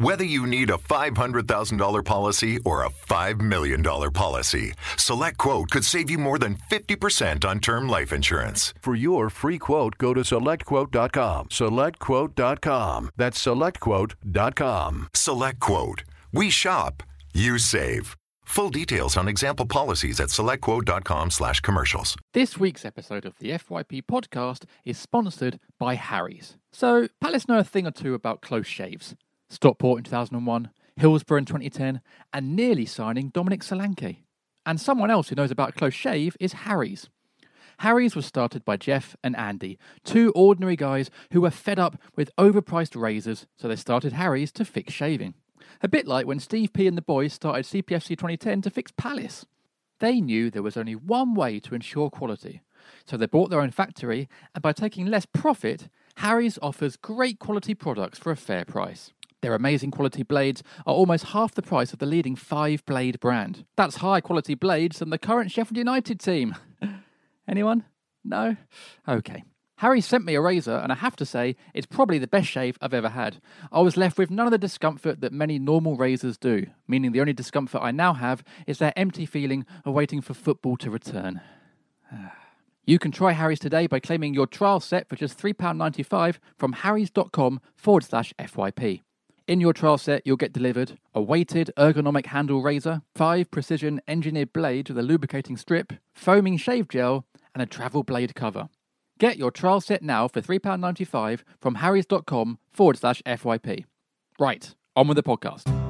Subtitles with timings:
[0.00, 6.16] Whether you need a $500,000 policy or a $5 million policy, SelectQuote could save you
[6.16, 8.72] more than 50% on term life insurance.
[8.80, 11.48] For your free quote, go to selectquote.com.
[11.48, 13.10] Selectquote.com.
[13.18, 15.08] That's selectquote.com.
[15.12, 16.02] SelectQuote.
[16.32, 17.02] We shop,
[17.34, 18.16] you save.
[18.46, 22.16] Full details on example policies at selectquote.com slash commercials.
[22.32, 26.56] This week's episode of the FYP podcast is sponsored by Harry's.
[26.72, 29.14] So, Palace know a thing or two about close shaves.
[29.50, 32.00] Stockport in 2001, Hillsborough in 2010,
[32.32, 34.18] and nearly signing Dominic Solanke.
[34.64, 37.08] And someone else who knows about close shave is Harry's.
[37.78, 42.30] Harry's was started by Jeff and Andy, two ordinary guys who were fed up with
[42.38, 45.34] overpriced razors, so they started Harry's to fix shaving.
[45.82, 49.46] A bit like when Steve P and the boys started CPFC 2010 to fix Palace.
[49.98, 52.60] They knew there was only one way to ensure quality,
[53.06, 57.74] so they bought their own factory, and by taking less profit, Harry's offers great quality
[57.74, 59.12] products for a fair price.
[59.42, 63.64] Their amazing quality blades are almost half the price of the leading five blade brand.
[63.76, 66.56] That's high quality blades than the current Sheffield United team.
[67.48, 67.84] Anyone?
[68.22, 68.56] No?
[69.08, 69.44] Okay.
[69.80, 72.76] Harry sent me a razor, and I have to say, it's probably the best shave
[72.82, 73.40] I've ever had.
[73.72, 77.20] I was left with none of the discomfort that many normal razors do, meaning the
[77.20, 81.40] only discomfort I now have is that empty feeling of waiting for football to return.
[82.86, 87.60] You can try Harry's today by claiming your trial set for just £3.95 from harrys.com
[87.76, 89.02] forward slash FYP.
[89.50, 94.52] In your trial set, you'll get delivered a weighted ergonomic handle razor, five precision engineered
[94.52, 98.68] blades with a lubricating strip, foaming shave gel, and a travel blade cover.
[99.18, 103.86] Get your trial set now for £3.95 from harrys.com forward slash FYP.
[104.38, 105.89] Right, on with the podcast.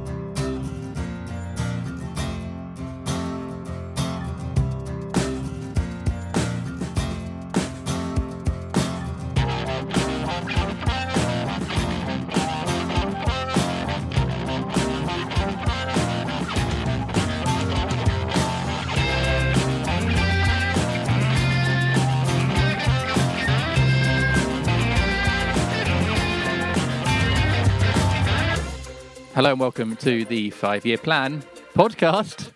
[29.41, 31.43] Hello and welcome to the Five Year Plan
[31.75, 32.51] podcast.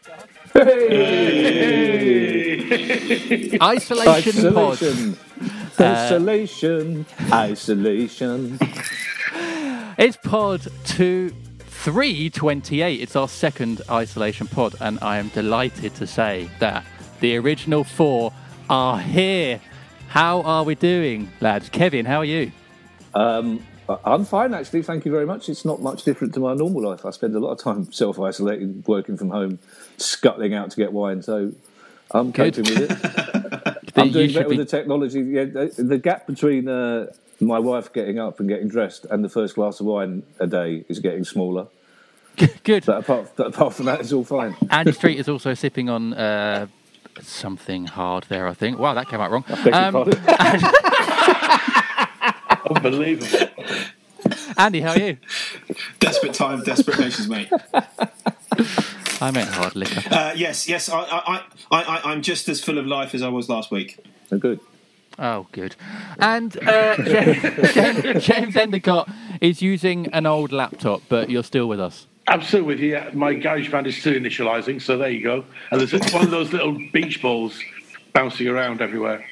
[0.52, 0.68] Hey!
[3.58, 4.72] Isolation, pod.
[4.74, 5.16] Isolation.
[5.80, 7.06] Isolation.
[7.32, 8.58] Isolation.
[9.96, 13.00] It's pod two, three twenty-eight.
[13.00, 16.84] It's our second isolation pod, and I am delighted to say that
[17.20, 18.30] the original four
[18.68, 19.58] are here.
[20.08, 21.70] How are we doing, lads?
[21.70, 22.52] Kevin, how are you?
[23.14, 23.64] Um,
[24.04, 24.82] I'm fine, actually.
[24.82, 25.48] Thank you very much.
[25.48, 27.04] It's not much different to my normal life.
[27.04, 29.58] I spend a lot of time self isolating, working from home,
[29.96, 31.22] scuttling out to get wine.
[31.22, 31.52] So
[32.10, 32.54] I'm Good.
[32.56, 33.78] coping with it.
[33.96, 35.20] I'm doing better be- with the technology.
[35.20, 37.06] Yeah, the, the gap between uh,
[37.40, 40.84] my wife getting up and getting dressed and the first glass of wine a day
[40.88, 41.66] is getting smaller.
[42.64, 42.84] Good.
[42.86, 44.56] But apart, but apart from that, it's all fine.
[44.70, 46.66] Andy Street is also sipping on uh,
[47.20, 48.78] something hard there, I think.
[48.78, 49.44] Wow, that came out wrong.
[49.48, 50.20] Beg your Um, pardon.
[52.70, 53.48] Unbelievable.
[54.56, 55.16] Andy, how are you?
[56.00, 57.50] Desperate time, desperate measures, mate.
[59.20, 60.02] I meant hard liquor.
[60.10, 63.28] Uh, yes, yes, I, I, I, I, I'm just as full of life as I
[63.28, 63.98] was last week.
[64.32, 64.60] Oh, good.
[65.18, 65.76] Oh, good.
[66.18, 69.08] And uh, James, James, James Endicott
[69.40, 72.06] is using an old laptop, but you're still with us.
[72.26, 72.92] I'm still with you.
[72.92, 75.44] Yeah, My garage band is still initialising, so there you go.
[75.70, 77.60] And there's one of those little beach balls
[78.12, 79.24] bouncing around everywhere.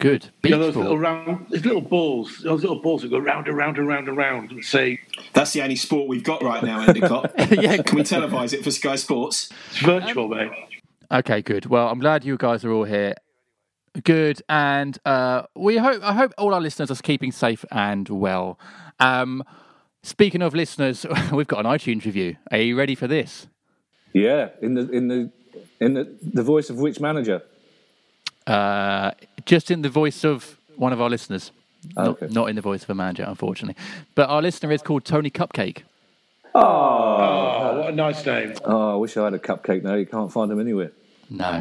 [0.00, 0.30] Good.
[0.42, 0.82] You know those ball.
[0.84, 4.08] little round, those little balls, those little balls that go round and round and round
[4.08, 4.98] and round and say
[5.34, 7.32] That's the only sport we've got right now, Endicott.
[7.50, 7.76] Yeah.
[7.82, 9.50] Can we televise it for Sky Sports?
[9.70, 10.50] it's virtual, mate.
[11.12, 11.66] Okay, good.
[11.66, 13.14] Well, I'm glad you guys are all here.
[14.04, 18.58] Good, and uh, we hope I hope all our listeners are keeping safe and well.
[19.00, 19.42] Um,
[20.02, 22.36] speaking of listeners, we've got an iTunes review.
[22.50, 23.48] Are you ready for this?
[24.14, 25.32] Yeah, in the in the
[25.80, 27.42] in the, the voice of which manager?
[28.46, 29.10] Uh,
[29.46, 31.52] just in the voice of one of our listeners,
[31.96, 32.26] Okay.
[32.26, 33.76] not, not in the voice of a manager, unfortunately.
[34.14, 35.82] But our listener is called Tony Cupcake.
[36.54, 38.54] Oh, what a nice name.
[38.64, 39.94] Oh, I wish I had a cupcake now.
[39.94, 40.90] You can't find them anywhere.
[41.28, 41.60] No.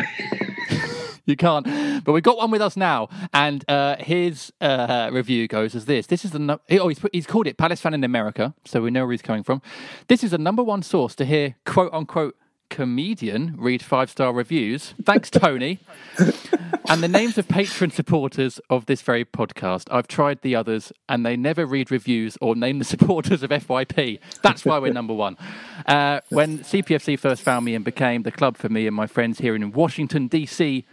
[1.26, 2.04] you can't.
[2.04, 6.08] But we've got one with us now, and uh, his uh, review goes as this:
[6.08, 8.82] This is the no- oh he's, put, he's called it Palace fan in America, so
[8.82, 9.62] we know where he's coming from.
[10.08, 12.36] This is the number one source to hear quote unquote
[12.70, 14.94] comedian read five star reviews.
[15.04, 15.80] Thanks, Tony.
[16.90, 19.88] and the names of patron supporters of this very podcast.
[19.92, 24.20] I've tried the others, and they never read reviews or name the supporters of FYP.
[24.42, 25.38] That's why we're number one.
[25.86, 29.40] Uh, when CPFC first found me and became the club for me and my friends
[29.40, 30.86] here in Washington, D.C.,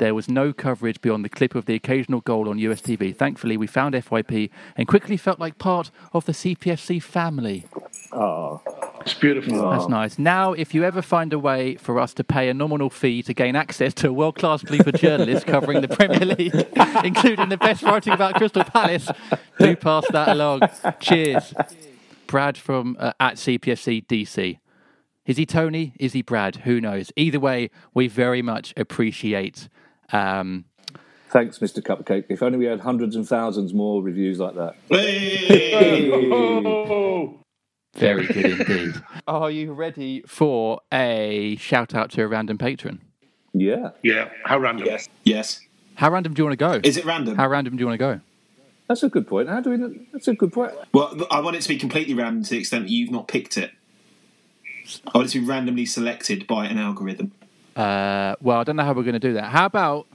[0.00, 3.14] there was no coverage beyond the clip of the occasional goal on US TV.
[3.14, 7.66] Thankfully, we found FYP and quickly felt like part of the CPFC family.
[8.10, 8.62] Oh,
[9.02, 9.70] It's beautiful.
[9.70, 10.18] That's nice.
[10.18, 13.34] Now, if you ever find a way for us to pay a nominal fee to
[13.34, 16.54] gain access to a world class Bleeper journalist covering the Premier League,
[17.04, 19.08] including the best writing about Crystal Palace,
[19.58, 20.62] do pass that along.
[20.98, 21.54] Cheers.
[22.26, 24.58] Brad from uh, at CPFC DC.
[25.26, 25.92] Is he Tony?
[26.00, 26.56] Is he Brad?
[26.64, 27.12] Who knows?
[27.16, 29.68] Either way, we very much appreciate.
[30.12, 30.64] Um,
[31.30, 31.82] thanks, Mr.
[31.82, 32.24] Cupcake.
[32.28, 34.76] If only we had hundreds and thousands more reviews like that.
[34.88, 36.10] Hey!
[37.94, 39.02] Very good indeed.
[39.26, 43.00] Are you ready for a shout out to a random patron?
[43.52, 44.30] Yeah, yeah.
[44.44, 44.86] How random.
[44.86, 45.08] yes.
[45.24, 45.60] Yes.
[45.96, 46.80] How random do you want to go?
[46.82, 47.36] Is it random?
[47.36, 48.20] How random do you want to go?
[48.90, 49.48] that's a good point.
[49.48, 50.06] How do we?
[50.12, 50.72] That's a good point.
[50.92, 53.56] Well, I want it to be completely random to the extent that you've not picked
[53.56, 53.70] it.
[55.06, 57.30] I want it to be randomly selected by an algorithm.
[57.80, 59.44] Uh, well, I don't know how we're going to do that.
[59.44, 60.06] How about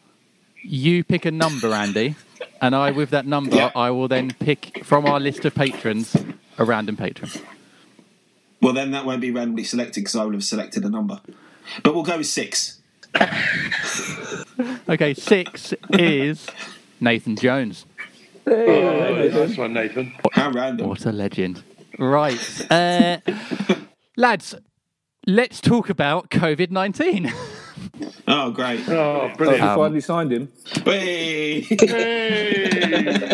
[0.61, 2.15] you pick a number, Andy,
[2.61, 3.71] and I, with that number, Yeah.
[3.75, 6.15] I will then pick from our list of patrons
[6.59, 7.31] a random patron.
[8.61, 11.21] Well, then that won't be randomly selected because I will have selected a number.
[11.83, 12.79] But we'll go with six.
[14.87, 16.47] Okay, six is
[17.01, 17.85] Nathan Jones.
[18.47, 20.13] Oh, nice one, Nathan.
[20.31, 20.87] How random.
[20.87, 21.61] What a legend.
[21.99, 22.71] Right.
[22.71, 23.17] Uh,
[24.15, 24.55] lads,
[25.27, 27.33] let's talk about COVID 19.
[28.27, 28.87] Oh, great.
[28.89, 29.61] Oh, Oh, you brilliant.
[29.75, 30.51] finally signed him.
[30.83, 31.61] Hey!
[31.61, 32.67] Hey!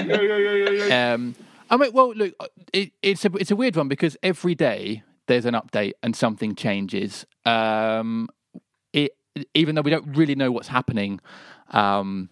[0.08, 1.14] Yo, yo, yo, yo, yo.
[1.14, 1.36] Um,
[1.70, 2.34] I mean, well, look,
[2.74, 6.54] it, it's a it's a weird one because every day there's an update and something
[6.56, 7.26] changes.
[7.46, 8.28] Um,
[8.94, 9.12] it
[9.54, 11.20] even though we don't really know what's happening
[11.72, 12.30] um,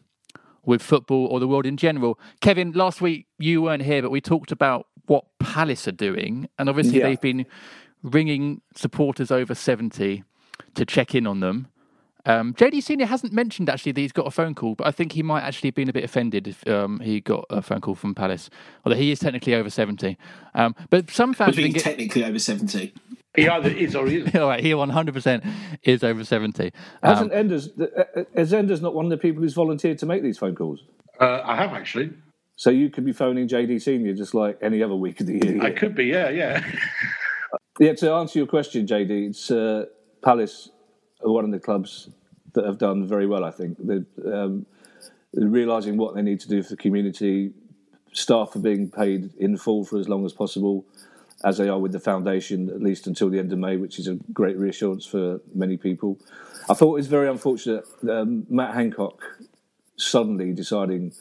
[0.65, 2.19] with football or the world in general.
[2.41, 6.67] Kevin, last week you weren't here, but we talked about what Palace are doing, and
[6.69, 7.07] obviously Yeah.
[7.07, 7.45] they've been
[8.03, 10.23] ringing supporters over seventy
[10.75, 11.67] to check in on them.
[12.25, 15.13] Um, JD Senior hasn't mentioned actually that he's got a phone call, but I think
[15.13, 17.95] he might actually have been a bit offended if um, he got a phone call
[17.95, 18.49] from Palace,
[18.85, 20.17] although he is technically over seventy.
[20.53, 22.93] Um, but some fans I have think get- technically over 70.
[23.35, 24.35] He either is or he isn't.
[24.41, 24.59] all right.
[24.61, 25.43] He one hundred percent
[25.83, 26.71] is over seventy.
[27.03, 27.69] Um, Hasn't Enders?
[27.79, 30.83] uh, Is Enders not one of the people who's volunteered to make these phone calls?
[31.21, 32.11] Uh, I have actually.
[32.55, 35.61] So you could be phoning JD Senior just like any other week of the year.
[35.63, 36.69] I could be, yeah, yeah.
[37.79, 39.85] Yeah, to answer your question, JD, it's uh,
[40.21, 40.78] Palace are
[41.19, 42.09] one of the clubs
[42.53, 43.43] that have done very well.
[43.43, 44.65] I think they're, um,
[45.33, 47.51] they're realising what they need to do for the community.
[48.11, 50.85] Staff are being paid in full for as long as possible,
[51.43, 54.07] as they are with the foundation, at least until the end of May, which is
[54.07, 56.17] a great reassurance for many people.
[56.69, 59.21] I thought it was very unfortunate um, Matt Hancock
[59.95, 61.13] suddenly deciding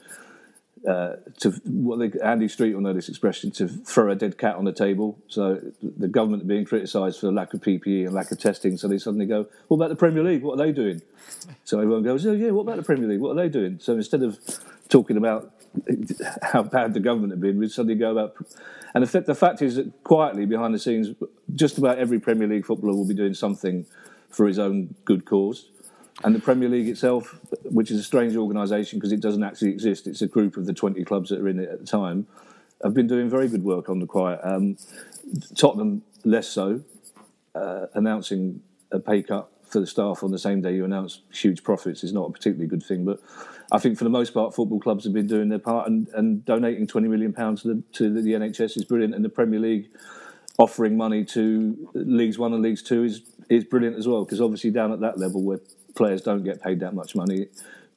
[0.87, 4.57] uh, to what they, Andy Street will know this expression to throw a dead cat
[4.57, 5.19] on the table.
[5.29, 8.77] So the government are being criticised for lack of PPE and lack of testing.
[8.77, 10.43] So they suddenly go, "What about the Premier League?
[10.43, 11.03] What are they doing?"
[11.65, 13.21] So everyone goes, "Oh yeah, what about the Premier League?
[13.21, 14.39] What are they doing?" So instead of
[14.89, 15.53] talking about
[16.43, 18.37] how bad the government have been, we suddenly go about.
[18.95, 21.15] And the, the fact is that quietly behind the scenes,
[21.55, 23.87] just about every Premier League footballer will be doing something
[24.31, 25.71] for his own good cause.
[26.25, 30.07] And the Premier League itself, which is a strange organisation because it doesn't actually exist,
[30.07, 32.27] it's a group of the 20 clubs that are in it at the time,
[32.83, 34.41] have been doing very good work on the quiet.
[34.43, 34.77] Um,
[35.57, 36.83] Tottenham, less so,
[37.55, 41.63] uh, announcing a pay cut for the staff on the same day you announce huge
[41.63, 43.05] profits is not a particularly good thing.
[43.05, 43.21] But
[43.71, 46.45] I think for the most part, football clubs have been doing their part and, and
[46.45, 49.15] donating 20 million pounds to the, to the NHS is brilliant.
[49.15, 49.91] And the Premier League
[50.59, 54.71] offering money to Leagues One and Leagues Two is is brilliant as well because obviously
[54.71, 55.61] down at that level where
[55.99, 57.49] players don't get paid that much money,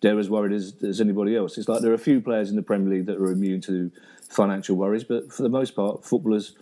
[0.02, 1.58] they're as worried as, as anybody else.
[1.58, 3.92] It's like there are a few players in the Premier League that are immune to
[4.30, 6.56] financial worries, but for the most part, footballers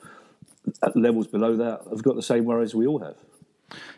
[0.83, 3.15] at levels below that have got the same worries we all have.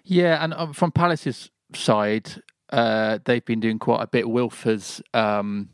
[0.04, 4.30] Yeah, and um, from Palace's side, uh, they've been doing quite a bit.
[4.30, 5.70] Wilf has, um,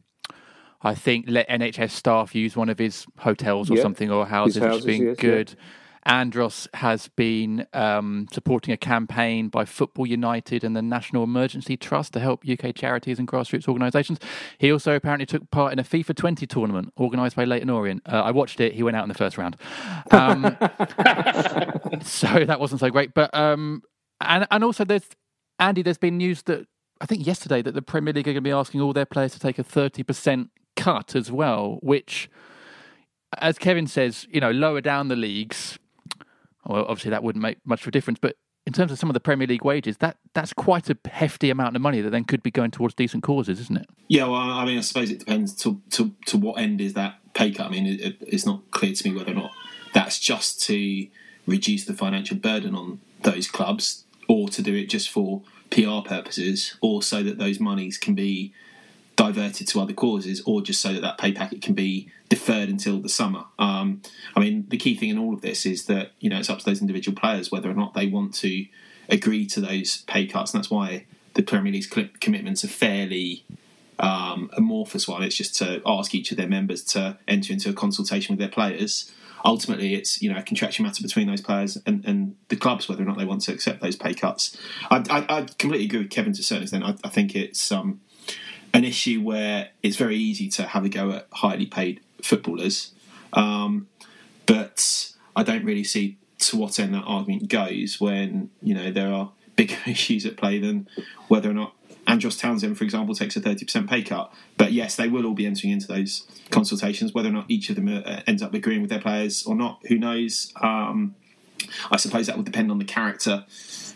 [0.82, 4.56] I think, let NHS staff use one of his hotels or Yeah, something or houses,
[4.56, 5.56] his which has been yes, yeah.
[6.08, 12.14] Andros has been um, supporting a campaign by Football United and the National Emergency Trust
[12.14, 14.20] to help UK charities and grassroots organisations.
[14.58, 18.02] He also apparently took part in a FIFA 20 tournament organised by Leyton Orient.
[18.06, 18.74] Uh, I watched it.
[18.74, 19.58] He went out in the first round.
[20.12, 20.44] Um,
[22.02, 23.14] so that wasn't so great.
[23.14, 23.84] But um,
[24.22, 25.08] and and also there's
[25.60, 25.82] Andy.
[25.82, 26.68] There's been news that
[27.02, 29.34] I think yesterday that the Premier League are going to be asking all their players
[29.34, 32.30] to take a 30% cut as well, which,
[33.40, 35.78] as Kevin says, you know, lower down the leagues.
[36.68, 38.36] Well, obviously that wouldn't make much of a difference, but
[38.68, 41.78] in terms of some of the Premier League wages, that that's quite a hefty amount
[41.78, 43.90] of money that then could be going towards decent causes, isn't it?
[44.10, 47.16] Yeah, well, I mean, I suppose it depends to to, to what end is that
[47.34, 47.68] pay cut.
[47.68, 49.52] I mean, it, it's not clear to me whether or not
[49.94, 51.08] that's just to
[51.46, 56.76] reduce the financial burden on those clubs, or to do it just for PR purposes,
[56.82, 58.54] or so that those monies can be
[59.18, 63.00] diverted to other causes, or just so that that pay packet can be deferred until
[63.00, 63.44] the summer.
[63.60, 64.02] Um,
[64.36, 66.60] I mean, the key thing in all of this is that you know it's up
[66.60, 68.66] to those individual players whether or not they want to
[69.10, 71.88] agree to those pay cuts, and that's why the Premier League's
[72.20, 73.44] commitments are fairly
[74.00, 75.24] um, amorphous one.
[75.24, 78.50] It's just to ask each of their members to enter into a consultation with their
[78.50, 79.12] players.
[79.44, 83.02] Ultimately, it's you know a contractual matter between those players and, and the clubs whether
[83.02, 84.56] or not they want to accept those pay cuts.
[84.92, 86.84] I, I, I completely agree with Kevin to a certain extent.
[86.84, 88.02] I, I think it's um,
[88.74, 92.92] an issue where it's very easy to have a go at highly paid footballers,
[93.34, 93.88] um,
[94.46, 99.12] but I don't really see to what end that argument goes when you know there
[99.12, 100.88] are bigger issues at play than
[101.28, 101.74] whether or not
[102.08, 104.34] Andros Townsend, for example, takes a 30% pay cut.
[104.56, 107.14] But yes, they will all be entering into those consultations.
[107.14, 109.82] Whether or not each of them uh, ends up agreeing with their players or not,
[109.90, 110.54] who knows?
[110.62, 111.16] Um,
[111.92, 113.46] I suppose that will depend on the character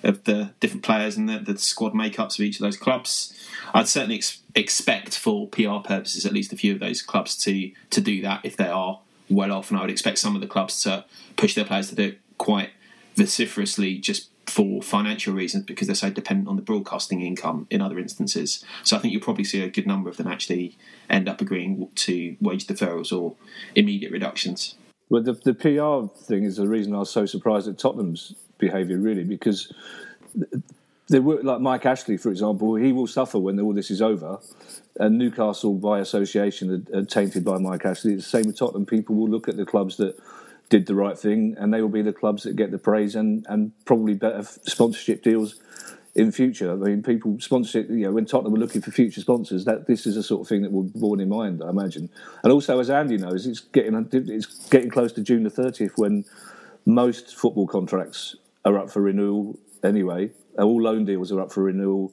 [0.04, 3.34] of the different players and the, the squad makeups of each of those clubs.
[3.74, 7.72] I'd certainly ex- expect, for PR purposes, at least a few of those clubs to
[7.92, 9.00] to do that if they are
[9.30, 11.06] well off, and I would expect some of the clubs to
[11.38, 12.72] push their players to do it quite
[13.16, 17.98] vociferously, just for financial reasons because they're so dependent on the broadcasting income in other
[17.98, 18.64] instances.
[18.84, 20.78] So I think you'll probably see a good number of them actually
[21.10, 23.36] end up agreeing to wage deferrals or
[23.76, 24.76] immediate reductions.
[25.12, 28.98] Well, the, the PR thing is the reason I was so surprised at Tottenham's behaviour,
[28.98, 29.74] really, because
[31.10, 32.76] they were like Mike Ashley, for example.
[32.76, 34.40] He will suffer when all this is over.
[34.96, 38.14] And Newcastle, by association, are, are tainted by Mike Ashley.
[38.14, 38.86] It's the same with Tottenham.
[38.86, 40.18] People will look at the clubs that
[40.70, 43.46] did the right thing, and they will be the clubs that get the praise and,
[43.50, 45.60] and probably better sponsorship deals
[46.16, 46.72] in future.
[46.72, 47.90] I mean, people sponsorship.
[47.90, 50.48] You know, when Tottenham were looking for future sponsors, that this is the sort of
[50.48, 51.62] thing that will be borne in mind.
[51.64, 52.10] I imagine.
[52.44, 56.26] And also, as Andy knows, it's getting it's getting close to June the thirtieth when
[56.86, 60.32] most football contracts are up for renewal anyway.
[60.58, 62.12] All loan deals are up for renewal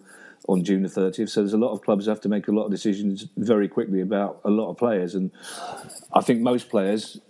[0.48, 1.28] on June the 30th.
[1.28, 4.00] So there's a lot of clubs have to make a lot of decisions very quickly
[4.00, 5.14] about a lot of players.
[5.14, 5.30] And
[6.14, 7.20] I think most players,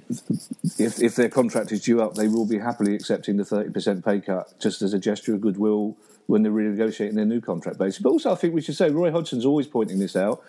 [0.79, 4.21] if, if their contract is due up, they will be happily accepting the 30% pay
[4.21, 5.97] cut just as a gesture of goodwill
[6.29, 8.01] when they're renegotiating their new contract basis.
[8.01, 10.45] But also, I think we should say Roy Hodgson's always pointing this out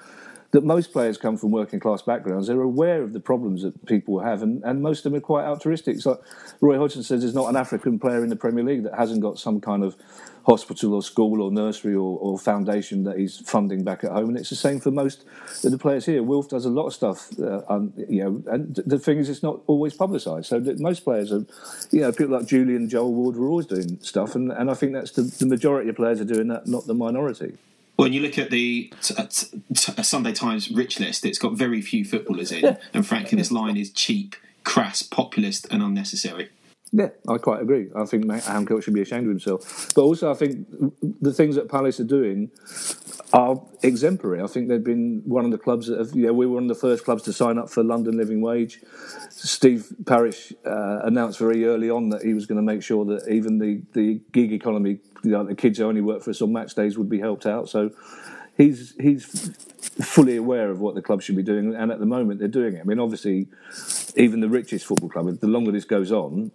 [0.52, 2.48] that most players come from working class backgrounds.
[2.48, 5.46] They're aware of the problems that people have, and, and most of them are quite
[5.46, 6.02] altruistic.
[6.02, 6.22] So
[6.60, 9.40] Roy Hodgson says there's not an African player in the Premier League that hasn't got
[9.40, 9.96] some kind of
[10.50, 14.38] hospital or school or nursery or, or foundation that he's funding back at home, and
[14.38, 15.24] it's the same for most
[15.64, 16.24] of the players here.
[16.24, 19.44] Wilf does a lot of stuff, uh, um, you know, and the thing is, it's
[19.44, 20.48] not always publicised.
[20.48, 21.46] So most players are,
[21.92, 24.94] you know, people like Julian Joel Ward were always doing stuff, and, and I think
[24.94, 27.58] that's the, the majority of players are doing that, not the minority.
[27.98, 31.82] When you look at the t- t- t- Sunday Times rich list, it's got very
[31.82, 36.50] few footballers in, and frankly, this line is cheap, crass, populist, and unnecessary.
[36.92, 37.88] Yeah, I quite agree.
[37.96, 39.92] I think Hancock should be ashamed of himself.
[39.96, 40.68] But also, I think
[41.22, 42.50] the things that Palace are doing
[43.32, 44.42] are exemplary.
[44.42, 46.76] I think they've been one of the clubs that have, we were one of the
[46.76, 48.82] first clubs to sign up for London Living Wage.
[49.30, 53.32] Steve Parish uh, announced very early on that he was going to make sure that
[53.32, 56.52] even the, the gig economy, you know, the kids who only work for us on
[56.52, 57.70] match days would be helped out.
[57.70, 57.92] So
[58.58, 59.26] he's he's
[60.02, 62.76] fully aware of what the club should be doing, and at the moment they're doing
[62.76, 62.82] it.
[62.82, 63.48] I mean, obviously,
[64.16, 66.52] even the richest football club, the longer this goes on,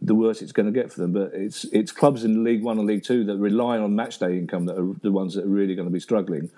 [0.00, 1.12] the worse it's going to get for them.
[1.12, 4.66] But it's it's clubs in League One and League Two that rely on matchday income
[4.66, 6.50] that are the ones that are really going to be struggling.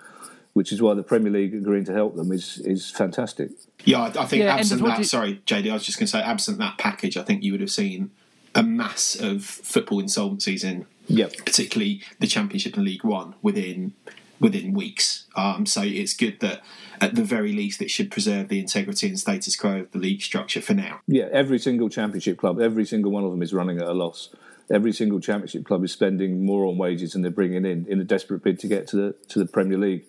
[0.53, 3.51] Which is why the Premier League agreeing to help them is is fantastic.
[3.85, 4.97] Yeah, I, I think yeah, absent that.
[4.97, 5.03] You...
[5.05, 7.61] Sorry, JD, I was just going to say absent that package, I think you would
[7.61, 8.11] have seen
[8.53, 11.33] a mass of football insolvencies in, yep.
[11.45, 13.93] particularly the Championship and League One within
[14.41, 15.25] within weeks.
[15.35, 16.61] Um, so it's good that
[16.99, 20.21] at the very least it should preserve the integrity and status quo of the league
[20.21, 20.99] structure for now.
[21.07, 24.29] Yeah, every single championship club, every single one of them is running at a loss.
[24.69, 28.03] Every single championship club is spending more on wages than they're bringing in in a
[28.03, 30.05] desperate bid to get to the to the Premier League.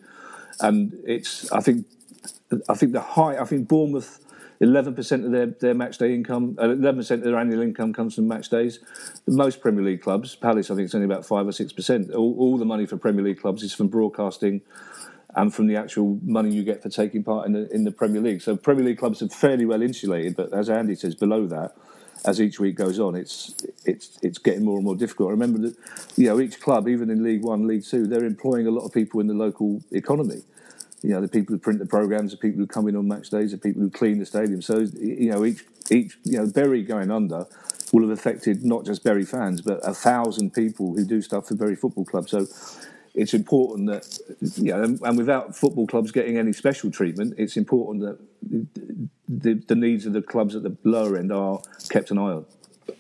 [0.61, 1.87] And it's I think
[2.69, 4.21] I think the high I think Bournemouth
[4.63, 8.29] 11% of their, their match day income, uh, 11% of their annual income comes from
[8.29, 8.79] match days.
[9.27, 12.15] Most Premier League clubs, Palace, I think it's only about 5 or 6%.
[12.15, 14.61] All, all the money for Premier League clubs is from broadcasting
[15.35, 18.21] and from the actual money you get for taking part in the, in the Premier
[18.21, 18.41] League.
[18.41, 21.75] So Premier League clubs are fairly well insulated, but as Andy says, below that,
[22.25, 25.31] as each week goes on, it's it's it's getting more and more difficult.
[25.31, 25.77] I remember that
[26.17, 28.93] you know each club, even in League One, League Two, they're employing a lot of
[28.93, 30.43] people in the local economy.
[31.03, 33.31] You know, the people who print the programs, the people who come in on match
[33.31, 34.63] days, the people who clean the stadium.
[34.63, 37.47] So you know, each each you know Bury going under
[37.93, 41.55] will have affected not just Bury fans, but a thousand people who do stuff for
[41.55, 42.29] Bury Football Club.
[42.29, 42.47] So
[43.15, 44.19] it's important that,
[44.57, 48.19] you know, and without football clubs getting any special treatment, it's important that
[49.29, 52.47] the, the needs of the clubs at the lower end are kept an eye on.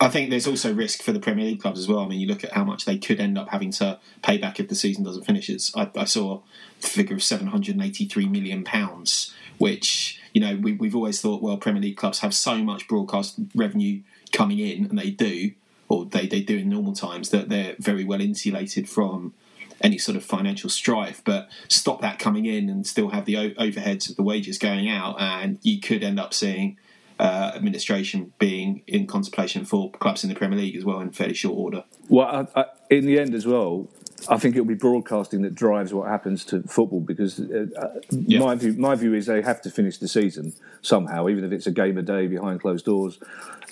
[0.01, 2.01] I think there's also risk for the Premier League clubs as well.
[2.01, 4.61] I mean, you look at how much they could end up having to pay back
[4.61, 5.49] if the season doesn't finish.
[5.49, 6.41] It's, I, I saw
[6.81, 11.83] the figure of 783 million pounds, which you know we, we've always thought, well, Premier
[11.83, 15.53] League clubs have so much broadcast revenue coming in, and they do,
[15.89, 19.35] or they, they do in normal times, that they're very well insulated from
[19.81, 21.23] any sort of financial strife.
[21.25, 25.21] But stop that coming in and still have the overheads of the wages going out,
[25.21, 26.77] and you could end up seeing
[27.23, 31.35] uh, administration being in contemplation for clubs in the Premier League as well in fairly
[31.35, 31.85] short order.
[32.09, 33.89] Well, I, I, in the end as well,
[34.29, 38.41] I think it'll be broadcasting that drives what happens to football because uh, yeah.
[38.41, 41.69] my view my view is they have to finish the season somehow, even if it's
[41.69, 43.21] a game a day behind closed doors,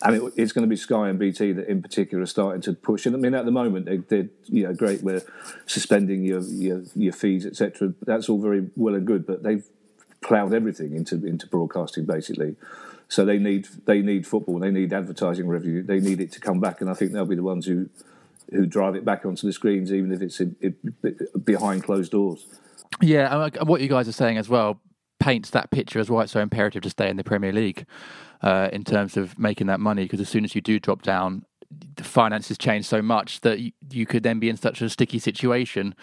[0.05, 2.73] and it, it's going to be Sky and BT that in particular are starting to
[2.73, 3.05] push.
[3.05, 5.03] And I mean, at the moment they, they're you know great.
[5.03, 5.23] We're
[5.67, 7.95] suspending your your, your fees, etc.
[8.07, 9.65] That's all very well and good, but they've
[10.23, 12.57] ploughed everything into into broadcasting basically.
[13.09, 16.61] So they need they need football, they need advertising revenue, they need it to come
[16.61, 17.89] back, and I think they'll be the ones who
[18.53, 22.47] who drive it back onto the screens, even if it's in, it, behind closed doors.
[23.01, 24.81] Yeah, and what you guys are saying as well
[25.21, 27.87] paints that picture as why it's so imperative to stay in the Premier League
[28.43, 30.05] uh, in terms of making that money.
[30.05, 31.45] Because as soon as you do drop down,
[31.97, 35.19] the finances change so much that you, you could then be in such a sticky
[35.21, 35.95] situation.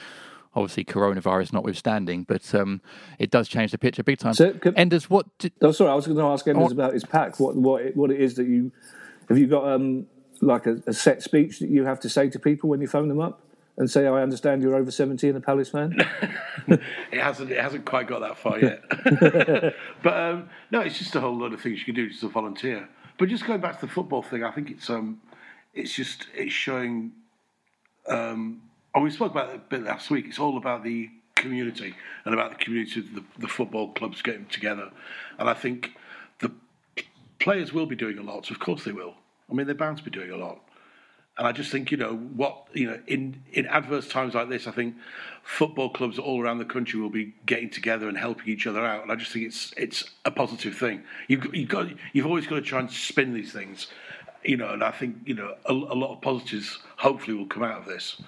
[0.58, 2.82] Obviously, coronavirus notwithstanding, but um,
[3.20, 4.34] it does change the picture big time.
[4.34, 5.28] So, can, Enders, what?
[5.38, 7.40] Did, oh, sorry, I was going to ask Enders about his pack.
[7.40, 8.72] What, what, it, what it is that you
[9.30, 9.68] have you got?
[9.68, 10.08] Um,
[10.42, 13.08] like a, a, set speech that you have to say to people when you phone
[13.08, 13.44] them up
[13.78, 15.96] and say, "I understand you're over seventy and a Palace fan."
[16.68, 17.52] it hasn't.
[17.52, 18.82] It hasn't quite got that far yet.
[20.02, 22.30] but um, no, it's just a whole lot of things you can do just to
[22.30, 22.90] volunteer.
[23.20, 25.22] But just going back to the football thing, I think it's um,
[25.76, 27.12] it's just it's showing.
[28.08, 28.64] Um,
[28.98, 30.26] and we spoke about it a bit last week.
[30.28, 31.94] It's all about the community
[32.26, 34.90] and about the community of the, the football clubs getting together.
[35.38, 35.92] And I think
[36.40, 36.52] the
[37.38, 38.48] players will be doing a lot.
[38.48, 39.14] So of course they will.
[39.52, 40.62] I mean, they're bound to be doing a lot.
[41.38, 44.66] And I just think, you know, what, you know, in, in adverse times like this,
[44.66, 44.96] I think
[45.44, 49.04] football clubs all around the country will be getting together and helping each other out.
[49.04, 51.04] And I just think it's it's a positive thing.
[51.28, 53.86] You've, you've, got, you've always got to try and spin these things,
[54.44, 57.64] you know, and I think, you know, a, a lot of positives hopefully will come
[57.64, 58.22] out of this.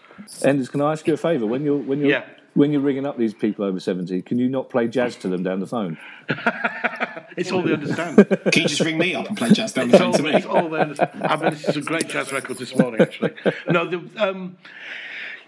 [0.43, 1.45] Enders, can I ask you a favour?
[1.45, 4.49] When you're, when you're, yeah when you're ringing up these people over 70, can you
[4.49, 5.97] not play jazz to them down the phone?
[7.37, 8.17] it's all they understand.
[8.51, 10.33] Can you just ring me up and play jazz down the phone to me?
[10.33, 11.23] It's all they understand.
[11.23, 13.33] I mean, this is a great jazz record this morning, actually.
[13.69, 14.57] No, the, um,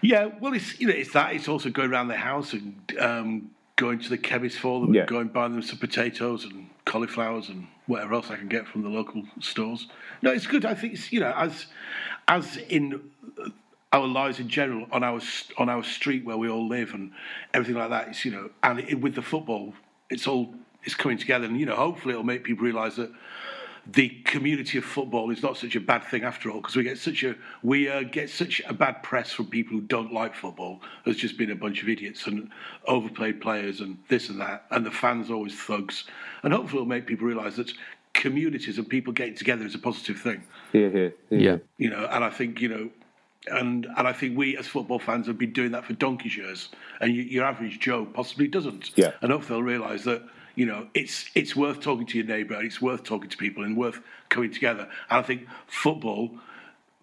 [0.00, 1.34] yeah, well, it's you know, it's that.
[1.34, 5.02] It's also going around the house and um, going to the chemist for them, yeah.
[5.02, 8.82] and going buying them some potatoes and cauliflowers and whatever else I can get from
[8.82, 9.86] the local stores.
[10.22, 10.64] No, it's good.
[10.64, 11.66] I think it's you know, as
[12.28, 13.00] as in
[13.92, 15.20] our lives in general on our
[15.58, 17.12] on our street where we all live and
[17.52, 18.08] everything like that.
[18.08, 19.74] It's you know, and it, with the football,
[20.10, 23.10] it's all it's coming together, and you know, hopefully it'll make people realise that
[23.86, 26.98] the community of football is not such a bad thing after all because we get
[26.98, 30.80] such a we uh, get such a bad press from people who don't like football
[31.04, 32.50] There's just been a bunch of idiots and
[32.86, 36.04] overplayed players and this and that and the fans always thugs
[36.44, 37.72] and hopefully it'll make people realise that
[38.14, 42.22] communities and people getting together is a positive thing yeah yeah yeah you know and
[42.22, 42.90] I think you know
[43.48, 46.68] and and I think we as football fans have been doing that for donkey's years,
[47.00, 48.92] and you, your average Joe possibly doesn't.
[48.96, 49.12] Yeah.
[49.20, 50.22] And hopefully they'll realise that
[50.54, 53.64] you know it's it's worth talking to your neighbour, and it's worth talking to people,
[53.64, 54.88] and worth coming together.
[55.10, 56.30] And I think football,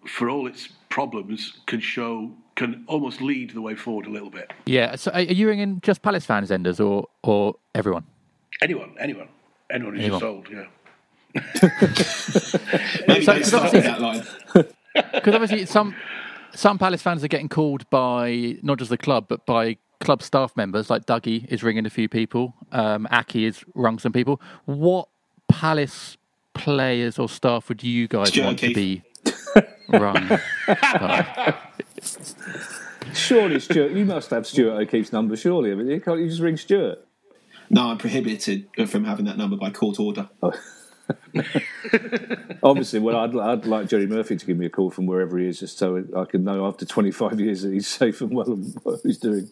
[0.06, 4.52] for all its problems, can show can almost lead the way forward a little bit.
[4.66, 4.96] Yeah.
[4.96, 8.04] So are you ringing just Palace fans, Enders, or or everyone?
[8.62, 9.28] Anyone, anyone,
[9.70, 10.20] anyone who's anyone.
[10.20, 10.48] just old.
[10.50, 10.66] Yeah.
[13.08, 14.24] Maybe so, start that line.
[14.92, 15.94] Because obviously some
[16.52, 20.56] some Palace fans are getting called by not just the club, but by club staff
[20.56, 20.90] members.
[20.90, 22.54] Like Dougie is ringing a few people.
[22.72, 24.40] Um, Aki has rung some people.
[24.64, 25.08] What
[25.48, 26.16] Palace
[26.54, 28.70] players or staff would you guys Stuart want Keith.
[28.70, 29.02] to be
[29.98, 30.38] rung?
[33.12, 35.36] Surely, Stuart, you must have Stuart O'Keefe's number.
[35.36, 37.04] Surely, I mean, can't you just ring Stuart?
[37.68, 40.28] No, I'm prohibited from having that number by court order.
[40.42, 40.52] Oh.
[42.62, 45.46] Obviously, well, I'd, I'd like Jerry Murphy to give me a call from wherever he
[45.48, 48.74] is, just so I can know after 25 years that he's safe and well and
[48.82, 49.50] what he's doing.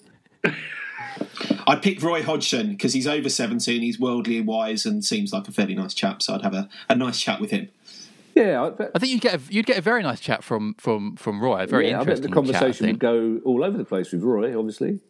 [1.66, 5.32] I'd pick Roy Hodgson because he's over 70 and he's worldly and wise and seems
[5.32, 7.68] like a fairly nice chap, so I'd have a, a nice chat with him.
[8.34, 11.16] Yeah, I, I think you'd get a, you'd get a very nice chat from from
[11.16, 11.62] from Roy.
[11.64, 12.22] A very yeah, I interesting.
[12.22, 14.56] bet the conversation chat, I would go all over the place with Roy.
[14.56, 15.00] Obviously,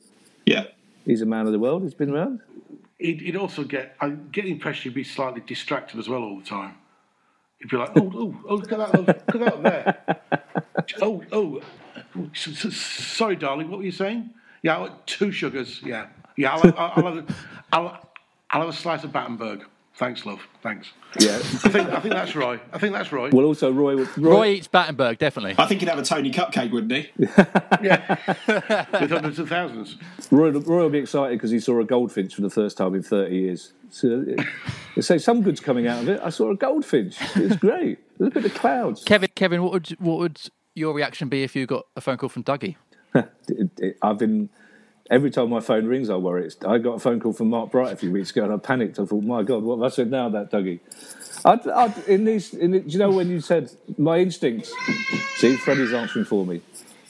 [0.47, 0.64] Yeah.
[1.05, 1.83] he's a man of the world.
[1.83, 2.41] He's been around.
[2.99, 6.38] He'd, he'd also get, I get the impression he'd be slightly distracted as well all
[6.38, 6.75] the time.
[7.61, 10.43] He'd be like, oh, oh, oh, look at that, oh, look at that there.
[11.03, 11.61] Oh, oh,
[12.17, 14.31] oh s- s- sorry, darling, what were you saying?
[14.62, 16.07] Yeah, I want two sugars, yeah.
[16.37, 17.35] Yeah, I'll, I'll, I'll, have, a,
[17.73, 18.11] I'll,
[18.51, 19.64] I'll have a slice of Battenberg.
[19.99, 20.92] Thanks, love, thanks.
[21.18, 21.35] Yeah.
[21.37, 22.61] I think, I think that's Roy.
[22.73, 23.31] I think that's Roy.
[23.31, 23.97] well, also Roy.
[23.97, 25.57] Roy, Roy eats Battenberg definitely.
[25.59, 27.11] I think he'd have a Tony Cupcake, wouldn't he?
[27.18, 29.97] with hundreds of thousands.
[30.31, 33.03] Roy, Roy will be excited because he saw a goldfinch for the first time in
[33.03, 33.73] 30 years.
[33.90, 34.42] So, uh,
[34.94, 36.21] they say some good's coming out of it.
[36.23, 37.16] I saw a goldfinch.
[37.35, 37.99] It's great.
[38.21, 39.03] Look at the clouds.
[39.03, 40.40] Kevin, Kevin, what would what would
[40.77, 42.77] your reaction be if you got a phone call from Dougie?
[44.03, 44.51] I've been
[45.11, 46.47] every time my phone rings, I worry.
[46.47, 48.57] It's, I got a phone call from Mark Bright a few weeks ago, and I
[48.57, 48.99] panicked.
[48.99, 50.81] I thought, my God, what have I said now about Dougie?
[51.44, 54.73] I'd, I'd, in these, in the, do you know when you said my instincts?
[55.37, 56.61] See, Freddie's answering for me.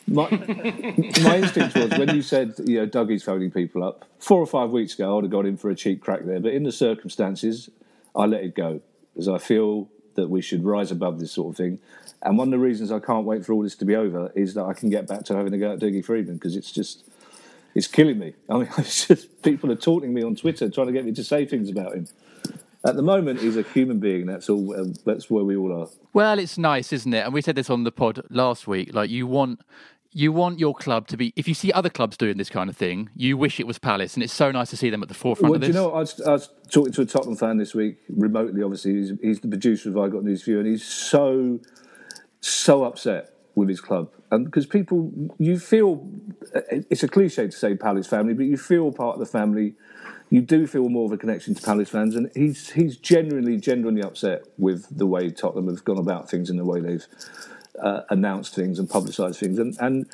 [0.07, 4.07] My, my instinct was when you said, you know, Dougie's phoning people up.
[4.19, 6.41] Four or five weeks ago, I would have gone in for a cheap crack there,
[6.41, 7.69] but in the circumstances,
[8.17, 8.81] I let it go
[9.13, 11.79] because I feel that we should rise above this sort of thing.
[12.23, 14.55] And one of the reasons I can't wait for all this to be over is
[14.55, 17.09] that I can get back to having a go at Dougie Freedman because it's just
[17.75, 18.35] it's killing me.
[18.49, 21.25] I mean, it's just people are taunting me on Twitter, trying to get me to
[21.25, 22.09] say things about him.
[22.85, 24.27] At the moment, he's a human being.
[24.27, 24.75] That's all.
[24.75, 25.89] Uh, that's where we all are.
[26.13, 27.25] Well, it's nice, isn't it?
[27.25, 28.95] And we said this on the pod last week.
[28.95, 29.61] Like you want
[30.13, 31.33] you want your club to be.
[31.37, 34.15] If you see other clubs doing this kind of thing, you wish it was Palace,
[34.15, 35.93] and it's so nice to see them at the forefront Well, of do you know?
[35.93, 38.63] I was, I was talking to a Tottenham fan this week, remotely.
[38.63, 41.61] Obviously, he's, he's the producer of I Got News You, and he's so
[42.41, 46.09] so upset with his club, and because people, you feel
[46.55, 49.75] uh, it's a cliche to say Palace family, but you feel part of the family.
[50.31, 54.03] You do feel more of a connection to Palace fans, and he's he's genuinely genuinely
[54.03, 57.07] upset with the way Tottenham have gone about things and the way they've
[57.83, 60.07] uh, announced things and publicised things, and and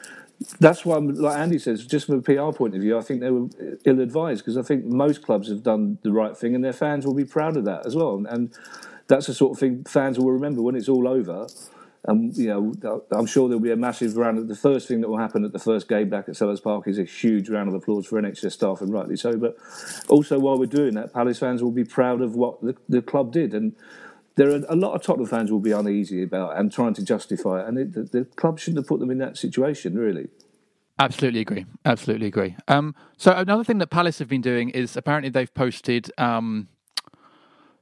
[0.61, 3.31] that's why, like Andy says, just from a PR point of view, I think they
[3.31, 3.49] were
[3.85, 7.07] ill advised because I think most clubs have done the right thing, and their fans
[7.07, 8.55] will be proud of that as well, and, and
[9.07, 11.47] that's the sort of thing fans will remember when it's all over.
[12.07, 14.37] And you know, I'm sure there'll be a massive round.
[14.39, 16.87] Of, the first thing that will happen at the first game back at Selhurst Park
[16.87, 19.39] is a huge round of applause for NHS staff, and rightly so.
[19.39, 19.57] But
[20.09, 23.33] also, while we're doing that, Palace fans will be proud of what the, the club
[23.33, 23.75] did, and
[24.37, 27.61] there are a lot of Tottenham fans will be uneasy about and trying to justify
[27.61, 27.69] it.
[27.69, 30.29] And it, the, the club shouldn't have put them in that situation, really.
[30.99, 31.67] Absolutely agree.
[31.85, 32.57] Absolutely agree.
[32.69, 36.69] Um, so another thing that Palace have been doing is apparently they've posted um,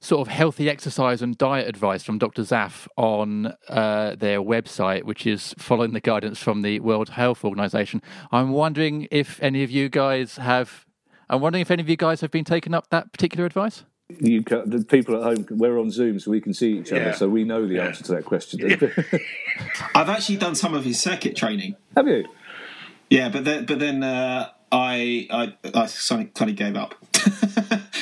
[0.00, 2.42] sort of healthy exercise and diet advice from Dr.
[2.42, 8.02] Zaf on uh, their website, which is following the guidance from the World Health Organization.
[8.30, 10.86] I'm wondering if any of you guys have.
[11.30, 13.84] I'm wondering if any of you guys have been taking up that particular advice.
[14.20, 17.02] You can, the people at home, we're on Zoom, so we can see each other,
[17.06, 17.14] Yeah.
[17.14, 18.60] so we know the answer to that question.
[19.94, 21.76] I've actually done some of his circuit training.
[21.96, 22.24] have you?
[23.10, 25.86] Yeah, but then, but then uh, I, I I
[26.34, 26.94] kind of gave up.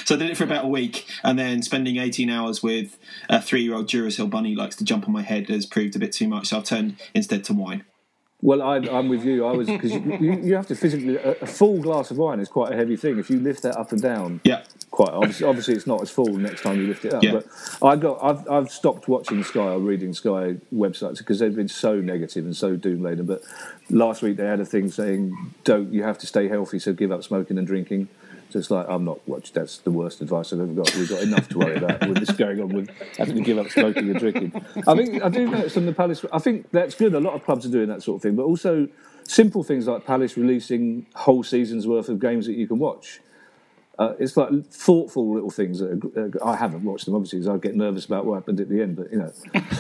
[0.05, 2.97] so I did it for about a week, and then spending 18 hours with
[3.29, 6.29] a three-year-old Duracell bunny likes to jump on my head has proved a bit too
[6.29, 6.49] much.
[6.49, 7.85] So I've turned instead to wine.
[8.43, 9.45] Well, I, I'm with you.
[9.45, 12.41] I was because you, you, you have to physically a, a full glass of wine
[12.41, 13.19] is quite a heavy thing.
[13.19, 14.63] If you lift that up and down, Yeah.
[14.91, 17.23] quite obviously, obviously it's not as full next time you lift it up.
[17.23, 17.33] Yeah.
[17.33, 17.47] But
[17.87, 22.01] I got I've I've stopped watching Sky or reading Sky websites because they've been so
[22.01, 23.27] negative and so doom laden.
[23.27, 23.43] But
[23.91, 27.13] last week they had a thing saying don't you have to stay healthy, so give
[27.13, 28.09] up smoking and drinking.
[28.51, 29.53] So it's like I'm not watching.
[29.55, 30.95] That's the worst advice I've ever got.
[30.95, 33.71] We've got enough to worry about with this going on with having to give up
[33.71, 34.53] smoking and drinking.
[34.87, 36.25] I think I do notice on the Palace.
[36.33, 37.15] I think that's good.
[37.15, 38.89] A lot of clubs are doing that sort of thing, but also
[39.25, 43.21] simple things like Palace releasing whole seasons worth of games that you can watch.
[43.99, 45.79] Uh, it's like thoughtful little things.
[45.79, 48.59] That are, uh, I haven't watched them obviously because I get nervous about what happened
[48.59, 48.97] at the end.
[48.97, 49.33] But you know,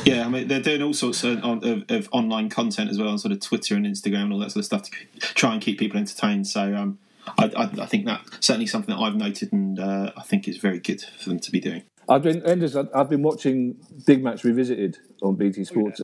[0.04, 3.18] Yeah, I mean they're doing all sorts of, of, of online content as well on
[3.18, 5.78] sort of Twitter and Instagram and all that sort of stuff to try and keep
[5.78, 6.46] people entertained.
[6.46, 6.98] So um,
[7.38, 10.58] I, I, I think that certainly something that I've noted and uh, I think is
[10.58, 11.82] very good for them to be doing.
[12.08, 12.76] I've been Enders.
[12.76, 16.02] I- I've been watching Big Match Revisited on BT Sports.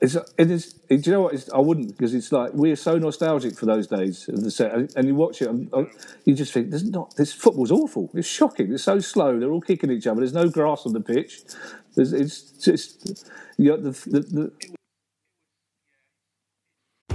[0.00, 0.72] It's, it is.
[0.88, 1.34] Do you know what?
[1.34, 4.50] It's, I wouldn't because it's like we are so nostalgic for those days of the
[4.50, 5.84] set, and you watch it, and uh,
[6.24, 7.14] you just think there's not.
[7.14, 8.10] This football's awful.
[8.14, 8.72] It's shocking.
[8.72, 9.38] It's so slow.
[9.38, 10.18] They're all kicking each other.
[10.18, 11.42] There's no grass on the pitch.
[11.94, 14.52] There's, it's just you know, the, the, the,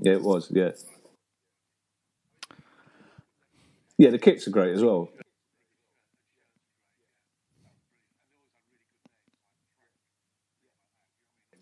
[0.00, 0.50] Yeah, it was.
[0.50, 0.70] Yeah.
[3.98, 5.10] Yeah, the kits are great as well.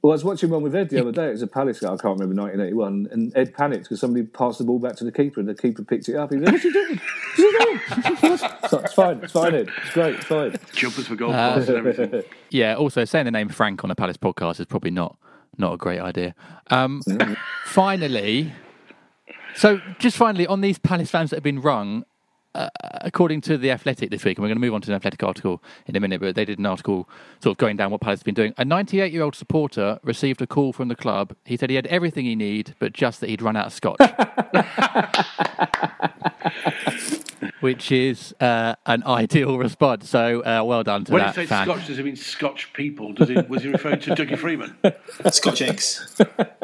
[0.02, 1.28] Well, I was watching one with Ed the other day.
[1.28, 1.88] It was a Palace guy.
[1.88, 5.10] I can't remember 1981, and Ed panicked because somebody passed the ball back to the
[5.10, 6.30] keeper, and the keeper picked it up.
[6.30, 7.00] He was like, "What's he doing?
[7.00, 9.18] What's he doing?" so, it's fine.
[9.24, 9.68] It's fine, Ed.
[9.82, 10.14] It's great.
[10.14, 10.54] It's fine.
[10.74, 12.22] Jumpers for goalposts and everything.
[12.50, 12.76] Yeah.
[12.76, 15.18] Also, saying the name Frank on a Palace podcast is probably not
[15.58, 16.34] not a great idea.
[16.70, 17.02] Um,
[17.64, 18.52] finally,
[19.54, 22.04] so just finally on these Palace fans that have been rung,
[22.54, 22.68] uh,
[23.02, 25.22] according to the Athletic this week, and we're going to move on to an Athletic
[25.22, 27.08] article in a minute, but they did an article
[27.42, 28.54] sort of going down what Palace has been doing.
[28.56, 31.34] A 98 year old supporter received a call from the club.
[31.44, 33.98] He said he had everything he needed, but just that he'd run out of scotch.
[37.60, 40.08] Which is uh, an ideal response.
[40.10, 41.64] So uh, well done to when that he says fan.
[41.66, 43.12] Scotch, does it mean Scotch people?
[43.14, 44.76] Does he, was he referring to Dougie Freedman?
[45.30, 46.14] Scotch eggs.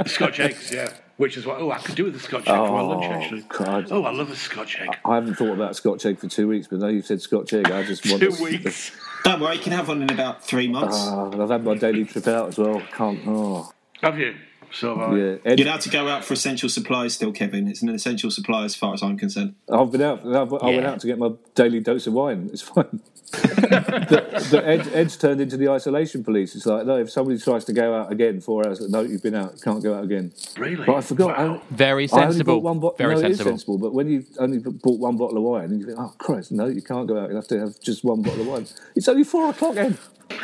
[0.06, 0.92] Scotch eggs, yeah.
[1.16, 3.12] Which is what, oh, I could do with a Scotch egg for my lunch, Oh,
[3.12, 3.42] actually.
[3.48, 3.88] God.
[3.90, 4.90] Oh, I love a Scotch egg.
[5.04, 7.70] I haven't thought about Scotch egg for two weeks, but now you've said Scotch egg.
[7.70, 8.90] I just want Two to- weeks.
[9.24, 10.96] Don't worry, you can have one in about three months.
[10.98, 12.82] Oh, I've had my daily trip out as well.
[12.92, 13.20] Can't.
[13.26, 14.34] Oh, Have you?
[14.72, 15.16] So have I.
[15.16, 15.36] yeah.
[15.44, 17.68] Ed, You're allowed to go out for essential supplies still, Kevin.
[17.68, 19.54] It's an essential supply as far as I'm concerned.
[19.70, 20.20] I've been out.
[20.26, 22.48] I've, I went out to get my daily dose of wine.
[22.52, 23.00] It's fine.
[23.32, 26.54] the, the Ed, Ed's turned into the isolation police.
[26.54, 29.34] It's like, no, if somebody tries to go out again four hours, no, you've been
[29.34, 30.32] out, can't go out again.
[30.58, 30.84] Really?
[30.84, 31.38] But I forgot.
[31.38, 31.54] Wow.
[31.56, 32.54] I, Very I only sensible.
[32.56, 33.50] bought one bo- Very no, it is sensible.
[33.52, 33.78] sensible.
[33.78, 36.66] But when you've only bought one bottle of wine, and you think, oh Christ, no,
[36.66, 37.30] you can't go out.
[37.30, 38.66] You have to have just one bottle of wine.
[38.94, 39.96] It's only four o'clock, Ed.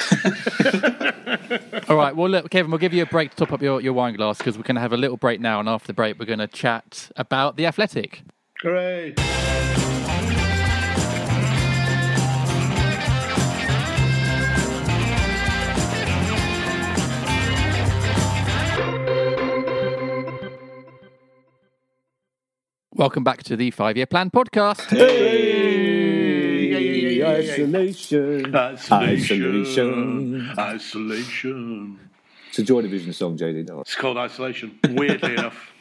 [1.89, 2.15] All right.
[2.15, 4.39] Well, look, Kevin, we'll give you a break to top up your, your wine glass
[4.39, 5.61] because we're going to have a little break now.
[5.61, 8.23] And after the break, we're going to chat about the athletic.
[8.63, 9.15] Hooray.
[22.93, 25.78] Welcome back to the Five Year Plan podcast.
[27.39, 28.55] Isolation.
[28.55, 30.51] Isolation.
[30.59, 31.99] Isolation.
[32.49, 33.69] It's a Joy Division song, JD.
[33.69, 33.81] No.
[33.81, 34.79] It's called Isolation.
[34.89, 35.73] Weirdly enough.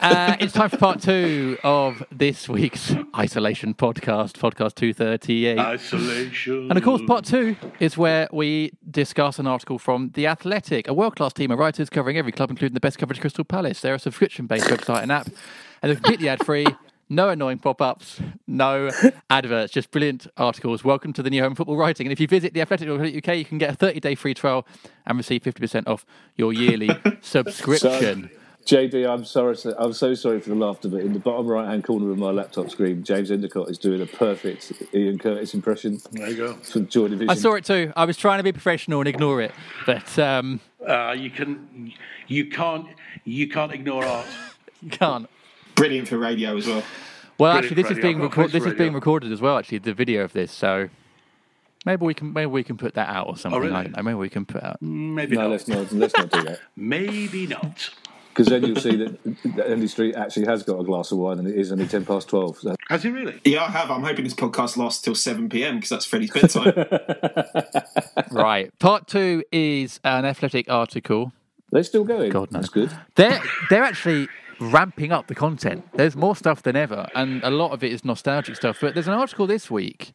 [0.00, 5.58] Uh, it's time for part two of this week's Isolation podcast, podcast 238.
[5.58, 6.68] Isolation.
[6.70, 10.94] And of course, part two is where we discuss an article from The Athletic, a
[10.94, 13.80] world class team of writers covering every club, including the best coverage of Crystal Palace.
[13.80, 16.66] They're a subscription based website and app, and they're completely ad free.
[17.08, 18.90] No annoying pop ups, no
[19.30, 20.82] adverts, just brilliant articles.
[20.82, 22.04] Welcome to the new home of football writing.
[22.06, 24.66] And if you visit theathletic.uk, you can get a 30 day free trial
[25.06, 26.90] and receive 50% off your yearly
[27.20, 28.28] subscription.
[28.64, 29.54] JD, I'm sorry.
[29.56, 32.18] sir- I'm so sorry for the laughter, but in the bottom right hand corner of
[32.18, 36.54] my laptop screen, James Endicott is doing a perfect Ian Curtis impression There you go.
[36.54, 37.30] for Joy Division.
[37.30, 37.92] I saw it too.
[37.94, 39.52] I was trying to be professional and ignore it,
[39.86, 41.92] but um, Uh, you can,
[42.26, 42.88] you can't,
[43.24, 44.26] you can't ignore art.
[44.82, 45.30] you can't.
[45.76, 46.82] Brilliant for radio as well.
[47.38, 48.92] Well, Brilliant actually, this is being I've got a record- place this for is being
[48.94, 49.58] recorded as well.
[49.58, 50.88] Actually, the video of this, so
[51.84, 53.58] maybe we can maybe we can put that out or something.
[53.60, 53.74] Oh, really?
[53.74, 54.02] I don't know.
[54.02, 54.80] Maybe we can put out.
[54.82, 55.50] Maybe No, not.
[55.52, 55.92] let's not.
[55.92, 56.60] Let's not do that.
[56.76, 57.90] Maybe not.
[58.30, 59.24] Because then you'll see that,
[59.56, 62.04] that Andy Street actually has got a glass of wine, and it is only ten
[62.04, 62.58] past twelve.
[62.58, 62.74] So.
[62.90, 63.40] Has he really?
[63.44, 63.90] Yeah, I have.
[63.90, 66.72] I'm hoping this podcast lasts till 7 pm because that's Freddie's bedtime.
[68.30, 68.78] right.
[68.78, 71.32] Part two is an athletic article.
[71.72, 72.30] They're still going.
[72.30, 72.58] God, no.
[72.60, 72.90] That's good.
[73.14, 74.28] They're they're actually
[74.60, 75.86] ramping up the content.
[75.94, 78.78] There's more stuff than ever, and a lot of it is nostalgic stuff.
[78.80, 80.12] But there's an article this week,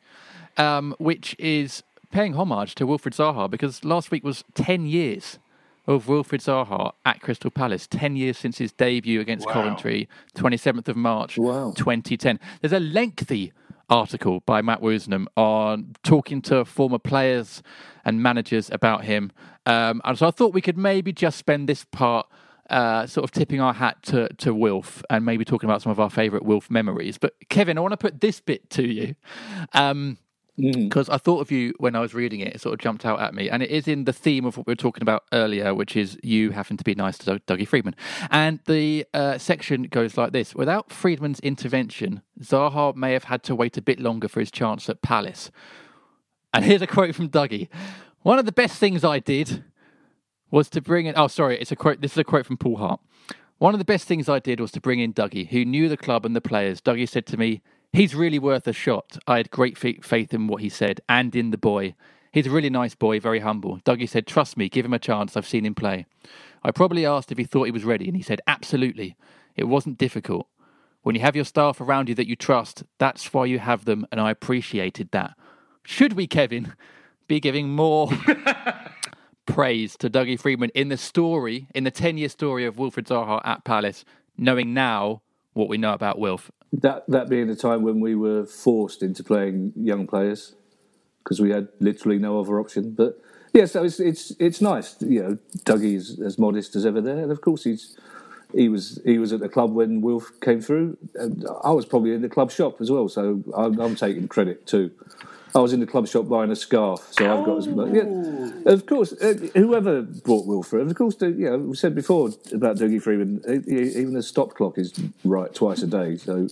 [0.58, 5.40] um, which is paying homage to Wilfried Zaha because last week was ten years
[5.88, 7.88] of Wilfried Zaha at Crystal Palace.
[7.88, 9.54] Ten years since his debut against Wow.
[9.54, 11.74] Coventry, 27th of March, Wow.
[11.76, 12.40] 2010.
[12.62, 13.52] There's a lengthy
[13.90, 17.62] article by Matt Woosnam on talking to former players
[18.06, 19.32] and managers about him.
[19.66, 22.26] Um, and so I thought we could maybe just spend this part
[22.72, 26.00] uh, sort of tipping our hat to, to Wilf and maybe talking about some of
[26.00, 27.18] our favourite Wilf memories.
[27.18, 29.16] But Kevin, I want to put this bit to you.
[29.74, 30.18] Um,
[30.58, 32.56] because I thought of you when I was reading it.
[32.56, 34.68] It sort of jumped out at me, and it is in the theme of what
[34.68, 37.68] we were talking about earlier, which is you having to be nice to Doug- Dougie
[37.68, 37.96] Freedman.
[38.30, 43.56] And the uh, section goes like this: Without Freedman's intervention, Zaha may have had to
[43.56, 45.52] wait a bit longer for his chance at Palace.
[46.54, 47.70] And here's a quote from Dougie:
[48.22, 49.64] "One of the best things I did
[50.52, 51.16] was to bring in.
[51.18, 52.02] Oh, sorry, it's a quote.
[52.02, 53.00] This is a quote from Paul Hart.
[53.58, 55.98] One of the best things I did was to bring in Dougie, who knew the
[55.98, 56.82] club and the players.
[56.82, 57.62] Dougie said to me,
[57.94, 59.18] He's really worth a shot.
[59.28, 61.96] I had great fa- faith in what he said and in the boy.
[62.32, 63.80] He's a really nice boy, very humble.
[63.80, 65.36] Dougie said, Trust me, give him a chance.
[65.36, 66.06] I've seen him play.
[66.64, 69.16] I probably asked if he thought he was ready, and he said, absolutely.
[69.56, 70.48] It wasn't difficult.
[71.02, 74.06] When you have your staff around you that you trust, that's why you have them,
[74.12, 75.36] and I appreciated that.
[75.84, 76.74] Should we, Kevin,
[77.28, 78.12] be giving more
[79.46, 83.42] praise to Dougie Freedman in the story, in the 10 year story of Wilfried Zaha
[83.46, 84.06] at Palace,
[84.38, 85.22] knowing now
[85.54, 86.52] what we know about Wilf?
[86.74, 90.56] That, that being a time when we were forced into playing young players
[91.24, 92.92] because we had literally no other option.
[92.92, 93.22] But
[93.54, 94.96] yeah, so it's it's it's nice.
[95.02, 97.98] You know, Dougie's as modest as ever there, and of course he's
[98.54, 100.98] he was he was at the club when Wilf came through.
[101.16, 104.66] And I was probably in the club shop as well, so I'm, I'm taking credit
[104.66, 104.92] too.
[105.54, 107.72] I was in the club shop buying a scarf, so I've got as oh.
[107.72, 107.94] much.
[107.94, 111.94] Yeah, of course, uh, whoever brought Will through, of course, uh, you know, we said
[111.94, 116.16] before about Dougie Freedman, uh, even the stop clock is right twice a day.
[116.16, 116.48] So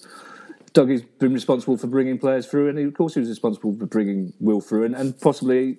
[0.74, 3.86] Dougie's been responsible for bringing players through, and he, of course, he was responsible for
[3.86, 5.78] bringing Will through, and, and possibly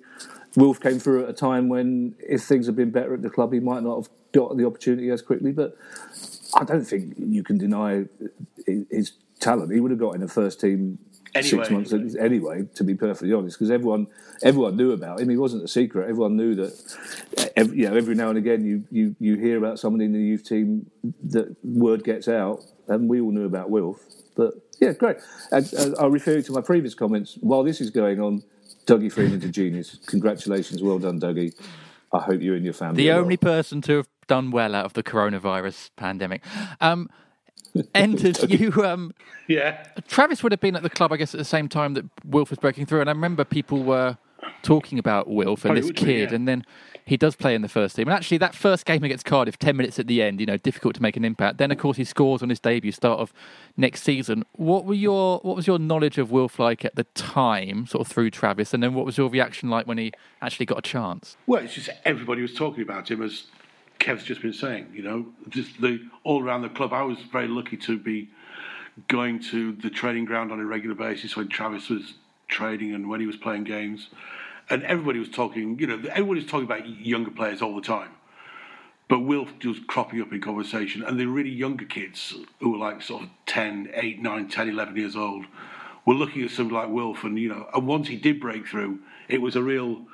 [0.55, 3.53] Wilf came through at a time when, if things had been better at the club,
[3.53, 5.51] he might not have got the opportunity as quickly.
[5.51, 5.77] But
[6.53, 9.73] I don't think you can deny uh, his talent.
[9.73, 10.99] He would have got in the first team
[11.35, 12.19] anyway, six months anyway.
[12.19, 12.67] anyway.
[12.75, 14.07] to be perfectly honest, because everyone
[14.43, 15.29] everyone knew about him.
[15.29, 16.09] He wasn't a secret.
[16.09, 17.51] Everyone knew that.
[17.55, 20.19] Every, you know, every now and again, you, you you hear about somebody in the
[20.19, 20.89] youth team
[21.25, 23.99] that word gets out, and we all knew about Wilf.
[24.35, 25.17] But yeah, great.
[25.51, 27.37] And, uh, I'll refer you to my previous comments.
[27.41, 28.43] While this is going on,
[28.85, 29.99] Dougie Freedman's a genius.
[30.07, 31.53] Congratulations, well done, Dougie.
[32.13, 33.03] I hope you and your family.
[33.03, 33.53] The only well.
[33.53, 36.43] person to have done well out of the coronavirus pandemic.
[36.81, 37.09] Um,
[37.95, 38.71] Enders you.
[38.83, 39.13] Um,
[39.47, 39.85] yeah.
[40.07, 42.49] Travis would have been at the club, I guess, at the same time that Wilf
[42.49, 44.17] was breaking through, and I remember people were
[44.63, 46.33] talking about Wilf and this kid, be, yeah.
[46.33, 46.65] and then
[47.05, 48.07] he does play in the first team.
[48.07, 50.95] And actually, that first game against Cardiff, ten minutes at the end, you know, difficult
[50.95, 51.57] to make an impact.
[51.57, 53.33] Then, of course, he scores on his debut, start of
[53.77, 54.43] next season.
[54.53, 58.11] What were your what was your knowledge of Wilf like at the time, sort of
[58.11, 61.37] through Travis, and then what was your reaction like when he actually got a chance?
[61.47, 63.45] Well, it's just everybody was talking about him as
[64.01, 66.91] Kev's just been saying, you know, just the all around the club.
[66.91, 68.29] I was very lucky to be
[69.07, 72.15] going to the training ground on a regular basis when Travis was
[72.47, 74.09] training and when he was playing games,
[74.71, 75.77] and everybody was talking.
[75.77, 78.09] You know, everybody was talking about younger players all the time.
[79.07, 83.03] But Wilf was cropping up in conversation, and the really younger kids who were like
[83.03, 85.45] sort of 10, 8, 9, 10, 11 years old
[86.07, 88.97] were looking at somebody like Wilf, and you know, and once he did break through,
[89.27, 90.07] it was a real,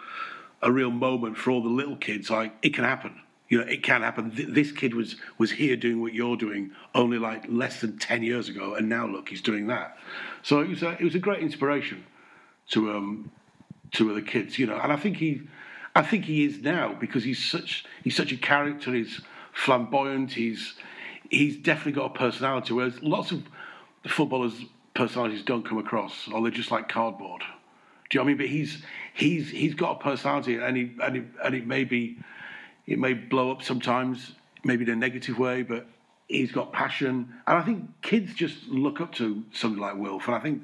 [0.61, 2.29] a real moment for all the little kids.
[2.29, 4.31] Like it can happen you know, it can happen.
[4.33, 8.49] This kid was was here doing what you're doing only like less than ten years
[8.49, 9.97] ago, and now look, he's doing that.
[10.43, 12.05] So it was a, it was a great inspiration
[12.69, 13.31] to um
[13.91, 14.77] to the kids, you know.
[14.77, 15.41] And I think he,
[15.95, 18.93] I think he is now because he's such he's such a character.
[18.93, 19.21] He's
[19.53, 20.33] flamboyant.
[20.33, 20.73] He's
[21.29, 22.73] he's definitely got a personality.
[22.73, 23.43] Whereas lots of
[24.07, 24.61] footballers'
[24.93, 27.43] personalities don't come across, or they're just like cardboard.
[28.09, 28.37] Do you know what I mean?
[28.37, 28.83] But he's
[29.13, 32.17] he's he's got a personality, and he and it, and it may be
[32.87, 34.31] it may blow up sometimes,
[34.63, 35.87] maybe in a negative way, but
[36.27, 37.33] he's got passion.
[37.45, 40.27] And I think kids just look up to somebody like Wilf.
[40.27, 40.63] And I think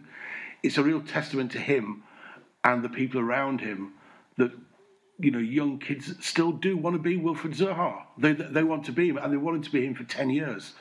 [0.64, 2.04] it's a real testament to him
[2.64, 3.94] and the people around him
[4.38, 4.52] that,
[5.20, 8.04] you know, young kids still do want to be Wilfried Zaha.
[8.18, 10.74] They, they want to be him, and they wanted to be him for 10 years.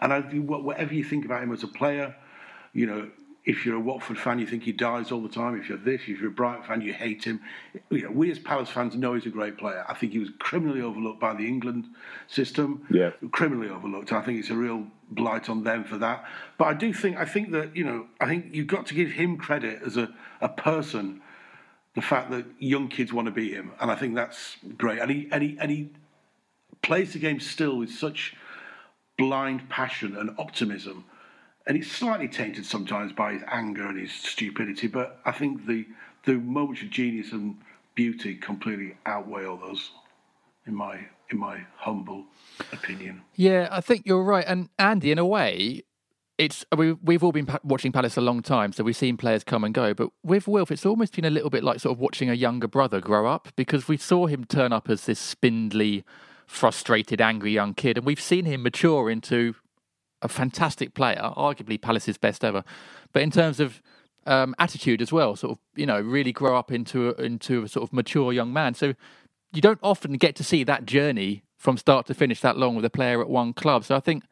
[0.00, 2.14] And I, whatever you think about him as a player,
[2.72, 3.10] you know,
[3.44, 5.58] if you're a Watford fan, you think he dies all the time.
[5.58, 7.40] If you're this, if you're a Brighton fan, you hate him.
[7.88, 9.84] You know, we as Palace fans know he's a great player.
[9.88, 11.86] I think he was criminally overlooked by the England
[12.28, 12.86] system.
[12.90, 14.12] Yeah, criminally overlooked.
[14.12, 16.24] I think it's a real blight on them for that.
[16.58, 19.12] But I do think I think that you know I think you've got to give
[19.12, 21.22] him credit as a, a person.
[21.94, 25.00] The fact that young kids want to be him, and I think that's great.
[25.00, 25.90] And he and he and he
[26.82, 28.36] plays the game still with such
[29.18, 31.04] blind passion and optimism
[31.66, 34.86] and it's slightly tainted sometimes by his anger and his stupidity.
[34.86, 35.86] But I think the
[36.24, 37.56] the moments of genius and
[37.94, 39.90] beauty completely outweigh all those,
[40.66, 42.24] in my in my humble
[42.72, 43.22] opinion.
[43.36, 44.44] Yeah, I think you're right.
[44.46, 45.84] And Andy, in a way,
[46.38, 49.62] it's we we've all been watching Palace a long time, so we've seen players come
[49.62, 49.94] and go.
[49.94, 52.66] But with Wilf, it's almost been a little bit like sort of watching a younger
[52.68, 56.04] brother grow up because we saw him turn up as this spindly,
[56.46, 59.54] frustrated, angry young kid, and we've seen him mature into
[60.22, 62.64] a fantastic player, arguably Palace's best ever.
[63.12, 63.82] But in terms of
[64.26, 67.68] um, attitude as well, sort of you know really grow up into a, into a
[67.68, 68.74] sort of mature young man.
[68.74, 68.94] So
[69.52, 72.84] you don't often get to see that journey from start to finish that long with
[72.84, 73.84] a player at one club.
[73.84, 74.24] So I think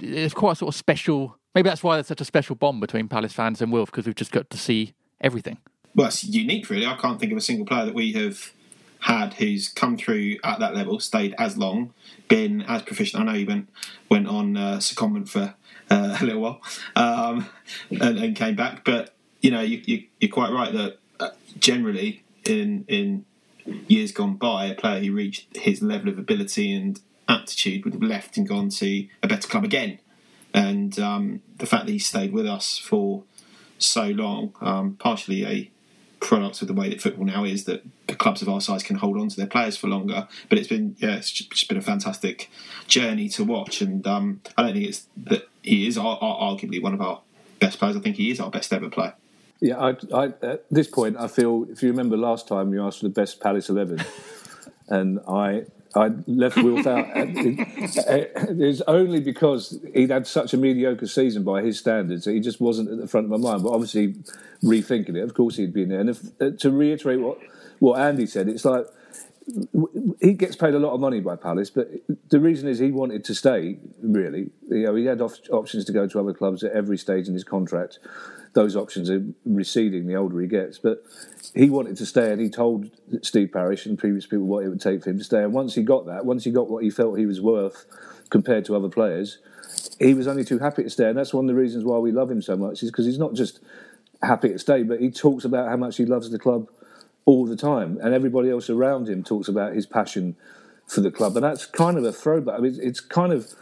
[0.00, 1.36] it's quite a sort of special.
[1.54, 4.14] Maybe that's why there's such a special bond between Palace fans and Wilf because we've
[4.14, 5.58] just got to see everything.
[5.94, 6.86] Well, it's unique, really.
[6.86, 8.52] I can't think of a single player that we have
[9.00, 11.92] had who's come through at that level, stayed as long,
[12.28, 13.22] been as proficient.
[13.22, 13.68] I know he went
[14.08, 15.54] went on uh, secondment for
[15.90, 16.60] uh, a little while
[16.96, 17.48] um,
[17.90, 22.22] and, and, came back, but you know you, you, are quite right that uh, generally
[22.44, 23.24] in in
[23.88, 28.02] years gone by, a player who reached his level of ability and aptitude would have
[28.02, 29.98] left and gone to a better club again.
[30.52, 33.22] And um, the fact that he stayed with us for
[33.78, 35.70] so long, um, partially a
[36.20, 37.82] product of the way that football now is that
[38.18, 40.28] clubs of our size can hold on to their players for longer.
[40.48, 42.50] But it's been yeah, it's just been a fantastic
[42.86, 47.00] journey to watch, and um, I don't think it's that he is arguably one of
[47.00, 47.22] our
[47.58, 47.96] best players.
[47.96, 49.14] I think he is our best ever player.
[49.60, 53.00] Yeah, I, I, at this point, I feel if you remember last time you asked
[53.00, 54.02] for the best Palace eleven,
[54.88, 55.64] and I
[55.94, 57.06] I left Wilf out.
[57.14, 62.60] it was only because he'd had such a mediocre season by his standards he just
[62.60, 63.62] wasn't at the front of my mind.
[63.62, 64.14] But obviously,
[64.62, 66.00] rethinking it, of course he'd been there.
[66.00, 67.38] And if, uh, to reiterate what
[67.80, 68.86] what Andy said, it's like
[70.20, 71.90] he gets paid a lot of money by Palace, but
[72.28, 73.78] the reason is he wanted to stay.
[74.00, 77.34] Really, you know, he had options to go to other clubs at every stage in
[77.34, 77.98] his contract.
[78.52, 81.04] Those options are receding the older he gets, but
[81.54, 82.90] he wanted to stay, and he told
[83.22, 85.42] Steve Parish and previous people what it would take for him to stay.
[85.42, 87.86] And once he got that, once he got what he felt he was worth
[88.28, 89.38] compared to other players,
[89.98, 91.08] he was only too happy to stay.
[91.08, 93.18] And that's one of the reasons why we love him so much, is because he's
[93.18, 93.60] not just
[94.22, 96.68] happy to stay, but he talks about how much he loves the club
[97.26, 100.34] all the time, and everybody else around him talks about his passion
[100.86, 102.58] for the club, and that's kind of a throwback.
[102.58, 103.54] I mean, it's kind of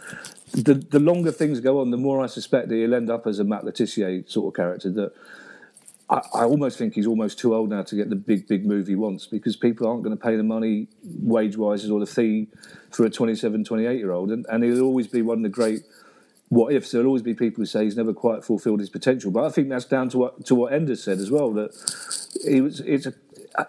[0.53, 3.39] the the longer things go on, the more I suspect that he'll end up as
[3.39, 4.91] a Matt Le Tissier sort of character.
[4.91, 5.13] That
[6.11, 8.87] I, I, almost think he's almost too old now to get the big big move
[8.87, 12.49] he wants because people aren't going to pay the money wage wise or the fee
[12.91, 15.83] for a 27, 28 year old, and, and he'll always be one of the great
[16.49, 16.93] what ifs.
[16.93, 19.69] There'll always be people who say he's never quite fulfilled his potential, but I think
[19.69, 21.53] that's down to what to what Enders said as well.
[21.53, 21.71] That
[22.45, 23.15] he was it's a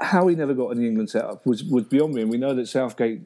[0.02, 2.22] how he never got the England setup was, was beyond me.
[2.22, 3.22] And we know that Southgate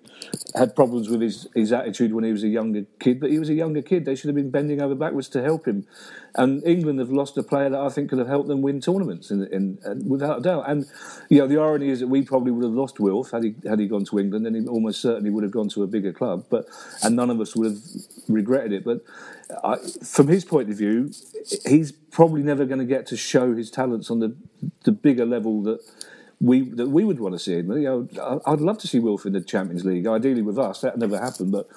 [0.56, 3.50] had problems with his, his attitude when he was a younger kid, but he was
[3.50, 4.06] a younger kid.
[4.06, 5.86] They should have been bending over backwards to help him.
[6.36, 9.30] And England have lost a player that I think could have helped them win tournaments,
[9.30, 10.66] in, in, in, without a doubt.
[10.68, 10.86] And
[11.30, 13.80] you know, the irony is that we probably would have lost Wilf had he had
[13.80, 16.46] he gone to England, and he almost certainly would have gone to a bigger club.
[16.50, 16.66] But
[17.04, 17.80] and none of us would have
[18.28, 18.84] regretted it.
[18.84, 19.02] But
[19.64, 21.12] I, from his point of view,
[21.68, 24.36] he's probably never going to get to show his talents on the
[24.86, 25.82] the bigger level that
[26.44, 27.72] we that we would want to see him.
[27.72, 30.06] You know, I'd love to see Wilf in the Champions League.
[30.06, 31.54] Ideally with us, that never happened.
[31.54, 31.70] But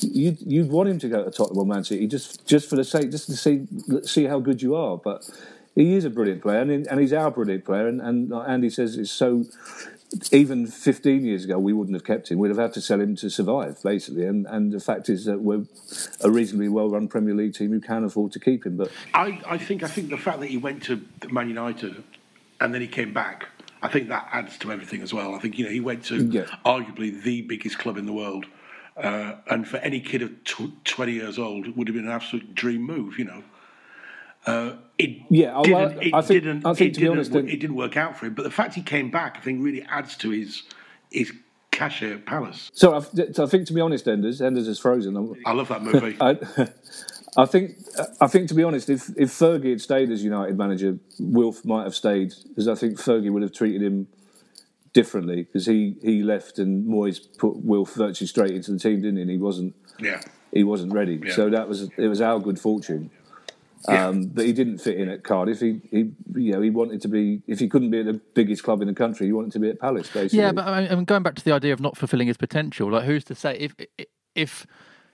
[0.00, 2.84] you'd you'd want him to go to Tottenham or Man City just just for the
[2.84, 3.66] sake, just to see
[4.04, 4.96] see how good you are.
[4.96, 5.28] But
[5.74, 7.86] he is a brilliant player, and, and he's our brilliant player.
[7.86, 9.44] And, and Andy says it's so.
[10.30, 12.38] Even 15 years ago, we wouldn't have kept him.
[12.38, 14.24] We'd have had to sell him to survive, basically.
[14.26, 15.64] And and the fact is that we're
[16.20, 18.76] a reasonably well-run Premier League team who can afford to keep him.
[18.76, 22.04] But I, I think I think the fact that he went to Man United
[22.60, 23.48] and then he came back
[23.84, 25.34] I think that adds to everything as well.
[25.34, 26.46] I think you know he went to yeah.
[26.64, 28.46] arguably the biggest club in the world,
[28.96, 30.32] uh, and for any kid of
[30.84, 33.18] twenty years old, it would have been an absolute dream move.
[33.18, 33.44] You know,
[34.46, 37.60] uh, it yeah, didn't, it I think, didn't, I think it, to be honest, it
[37.60, 38.32] didn't work out for him.
[38.32, 40.62] But the fact he came back, I think, really adds to his
[41.10, 41.30] his
[41.70, 42.70] cachet at Palace.
[42.72, 43.00] So I,
[43.32, 45.36] so I think, to be honest, Enders, Enders is frozen.
[45.44, 46.16] I love that movie.
[46.22, 46.38] I,
[47.36, 47.76] I think,
[48.20, 51.84] I think to be honest, if if Fergie had stayed as United manager, Wilf might
[51.84, 54.06] have stayed because I think Fergie would have treated him
[54.92, 59.16] differently because he, he left and Moyes put Wilf virtually straight into the team, didn't
[59.16, 59.22] he?
[59.22, 59.74] And he wasn't.
[59.98, 60.20] Yeah.
[60.52, 61.34] He wasn't ready, yeah.
[61.34, 62.06] so that was it.
[62.06, 63.10] Was our good fortune.
[63.88, 64.06] Yeah.
[64.06, 65.58] Um, but he didn't fit in at Cardiff.
[65.60, 67.42] He, he, you know, he wanted to be.
[67.48, 69.68] If he couldn't be at the biggest club in the country, he wanted to be
[69.68, 70.08] at Palace.
[70.08, 70.52] Basically, yeah.
[70.52, 73.24] But I mean, going back to the idea of not fulfilling his potential, like who's
[73.24, 73.74] to say if
[74.36, 74.64] if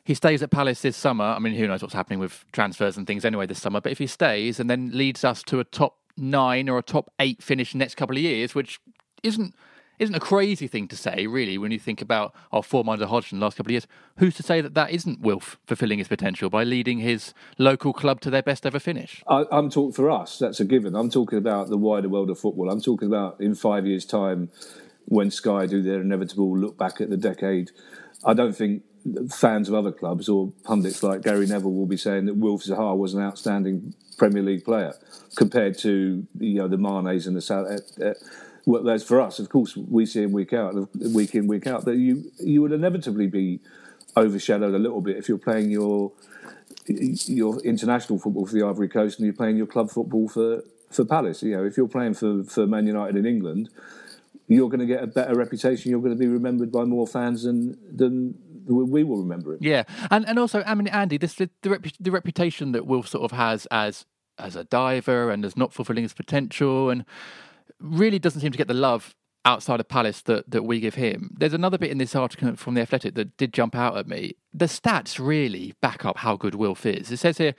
[0.05, 1.25] he stays at Palace this summer.
[1.25, 3.81] I mean, who knows what's happening with transfers and things anyway this summer.
[3.81, 7.13] But if he stays and then leads us to a top nine or a top
[7.19, 8.81] eight finish next couple of years, which
[9.23, 9.55] isn't
[10.01, 13.39] isn't a crazy thing to say, really, when you think about our form under Hodgson
[13.39, 13.87] the last couple of years.
[14.17, 18.23] Who's to say that that isn't Wilf fulfilling his potential by leading his local club
[18.23, 19.23] to their best ever finish?
[19.29, 20.39] I, am talking for us.
[20.39, 20.97] That's a given.
[20.97, 22.71] I'm talking about the wider world of football.
[22.71, 24.49] I'm talking about in five years' time
[25.05, 27.71] when Sky do their inevitable look back at the decade.
[28.25, 28.83] I don't think
[29.31, 32.97] fans of other clubs or pundits like Gary Neville will be saying that Wilf Zaha
[32.97, 34.95] was an outstanding Premier League player
[35.37, 37.67] compared to you know the Manes and the South.
[37.67, 38.15] Uh, uh,
[38.65, 40.75] whereas for us, of course, we see him week out,
[41.15, 43.61] week in, week out, that you you would inevitably be
[44.17, 46.13] overshadowed a little bit if you're playing your
[46.87, 51.05] your international football for the Ivory Coast and you're playing your club football for for
[51.05, 51.43] Palace.
[51.43, 53.71] You know, if you're playing for for Man United in England,
[54.49, 55.91] you're going to get a better reputation.
[55.91, 58.35] You're going to be remembered by more fans than than
[58.67, 59.63] we will remember it.
[59.63, 63.25] Yeah, and and also, I mean, Andy, this the the, the reputation that Wilf sort
[63.25, 64.07] of has as
[64.39, 67.05] as a diver and as not fulfilling his potential, and
[67.79, 71.35] really doesn't seem to get the love outside of Palace that, that we give him.
[71.39, 74.37] There's another bit in this article from The Athletic that did jump out at me.
[74.53, 77.11] The stats really back up how good Wilf is.
[77.11, 77.55] It says here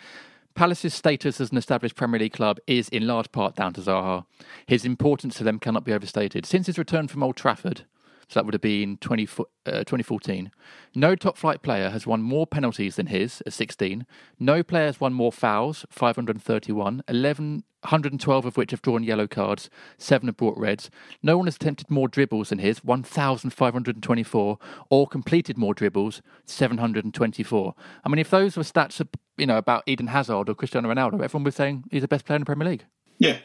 [0.54, 4.26] Palace's status as an established Premier League club is in large part down to Zaha.
[4.68, 6.46] His importance to them cannot be overstated.
[6.46, 7.86] Since his return from Old Trafford,
[8.32, 9.28] So that would have been 20,
[9.66, 10.52] uh, 2014.
[10.96, 14.06] No top flight player has won more penalties than his at 16.
[14.40, 17.04] No player has won more fouls, 531.
[17.10, 20.90] 11, 112 of which have drawn yellow cards, seven have brought reds.
[21.22, 24.58] No one has attempted more dribbles than his, 1,524,
[24.90, 27.76] or completed more dribbles, 724.
[28.06, 29.06] I mean, if those were stats,
[29.36, 32.38] you know, about Eden Hazard or Cristiano Ronaldo, everyone was saying he's the best player
[32.38, 32.86] in the Premier League.
[33.18, 33.40] Yeah.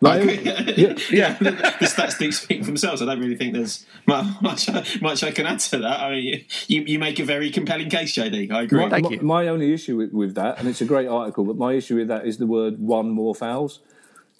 [0.00, 1.38] Like, yeah, yeah.
[1.38, 3.02] the, the stats do speak for themselves.
[3.02, 4.68] I don't really think there's much,
[5.00, 6.00] much I can add to that.
[6.00, 8.52] I mean, you, you make a very compelling case, JD.
[8.52, 8.80] I agree.
[8.80, 9.20] My, Thank my, you.
[9.22, 12.08] my only issue with, with that, and it's a great article, but my issue with
[12.08, 13.80] that is the word "one more fouls,"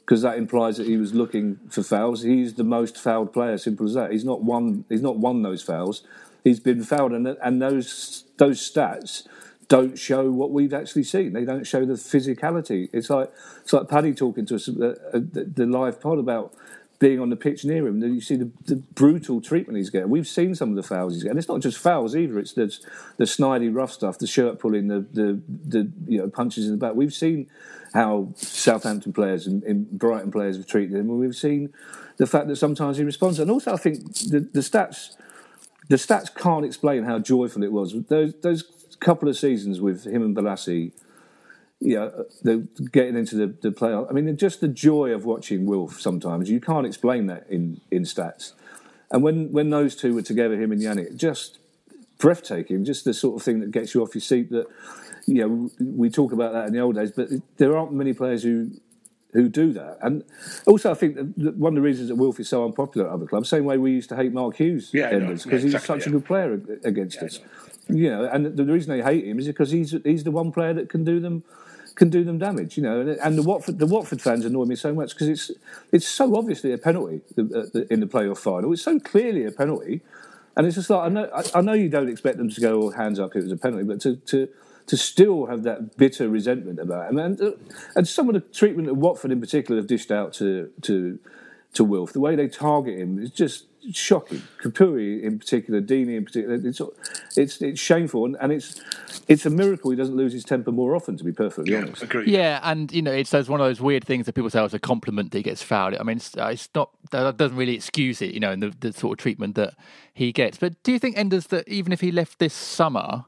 [0.01, 2.23] because that implies that he was looking for fouls.
[2.23, 3.59] He's the most fouled player.
[3.59, 4.13] Simple as that.
[4.13, 4.85] He's not won.
[4.89, 6.03] He's not won those fouls.
[6.45, 9.27] He's been fouled, and and those those stats
[9.69, 11.35] don't show what we've actually seen.
[11.35, 12.89] They don't show the physicality.
[12.93, 13.31] It's like
[13.63, 16.55] it's like Paddy talking to us at the, the live pod about
[16.99, 18.03] being on the pitch near him.
[18.03, 20.11] You see the, the, brutal treatment he's getting.
[20.11, 21.39] We've seen some of the fouls he's getting.
[21.39, 22.41] It's not just fouls either.
[22.41, 22.77] It's the,
[23.19, 26.79] the snidey rough stuff, the shirt pulling, the, the the you know punches in the
[26.79, 26.95] back.
[26.95, 27.49] We've seen
[27.95, 31.73] how Southampton players and, and Brighton players have treated him, and we've seen
[32.17, 33.39] the fact that sometimes he responds.
[33.39, 35.17] And also, I think the, the stats
[35.89, 37.95] the stats can't explain how joyful it was.
[38.09, 38.65] Those those
[39.01, 40.35] couple of seasons with him and
[41.95, 44.09] know, the, getting into the, the playoff.
[44.11, 48.03] I mean, just the joy of watching Wilf sometimes, you can't explain that in, in
[48.03, 48.53] stats.
[49.11, 51.59] And when, when those two were together, him and Yannick, just
[52.19, 54.67] breathtaking, just the sort of thing that gets you off your seat that,
[55.27, 57.29] you know, we talk about that in the old days, but
[57.59, 58.71] there aren't many players who
[59.33, 59.99] who do that.
[60.01, 60.25] And
[60.67, 63.27] also, I think that one of the reasons that Wilf is so unpopular at other
[63.27, 66.01] clubs, same way we used to hate Mark Hughes, Yeah, no, because yeah, he's exactly,
[66.01, 67.41] such a good player against us.
[67.89, 70.75] You know, and the reason they hate him is because he's he's the one player
[70.75, 71.43] that can do them
[71.95, 72.77] can do them damage.
[72.77, 75.51] You know, and, and the Watford the Watford fans annoy me so much because it's
[75.93, 78.73] it's so obviously a penalty uh, in the playoff final.
[78.73, 80.03] It's so clearly a penalty,
[80.57, 82.81] and it's just like I know I, I know you don't expect them to go
[82.81, 83.35] all hands up.
[83.35, 84.49] It was a penalty, but to to
[84.87, 87.53] to still have that bitter resentment about him, and uh,
[87.97, 91.19] and some of the treatment that Watford in particular have dished out to to
[91.75, 94.43] to Wilf, the way they target him is just shocking.
[94.63, 96.81] Capoue in particular, Deeney in particular, it's
[97.37, 98.81] it's it's shameful, and, and it's
[99.29, 101.17] it's a miracle he doesn't lose his temper more often.
[101.17, 102.29] To be perfectly Yeah, honest, agreed.
[102.29, 104.65] Yeah, and you know, it's those one of those weird things that people say oh,
[104.65, 105.95] it's a compliment that he gets fouled.
[105.95, 108.75] I mean, it's, uh, it's not that doesn't really excuse it, you know, and the,
[108.81, 109.75] the sort of treatment that
[110.13, 110.59] he gets.
[110.59, 113.25] But do you think Enders that even if he left this summer,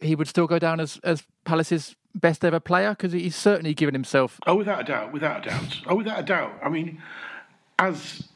[0.00, 3.94] he would still go down as as Palace's best ever player because he's certainly given
[3.94, 4.38] himself.
[4.46, 5.80] Oh, without a doubt, without a doubt.
[5.86, 6.52] Oh, without a doubt.
[6.62, 7.02] I mean,
[7.78, 8.28] as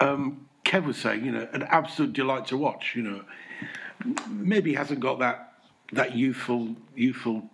[0.00, 2.94] um, Kev was saying, you know, an absolute delight to watch.
[2.94, 3.24] You know,
[4.28, 5.52] maybe hasn't got that
[5.92, 7.48] that youthful youthful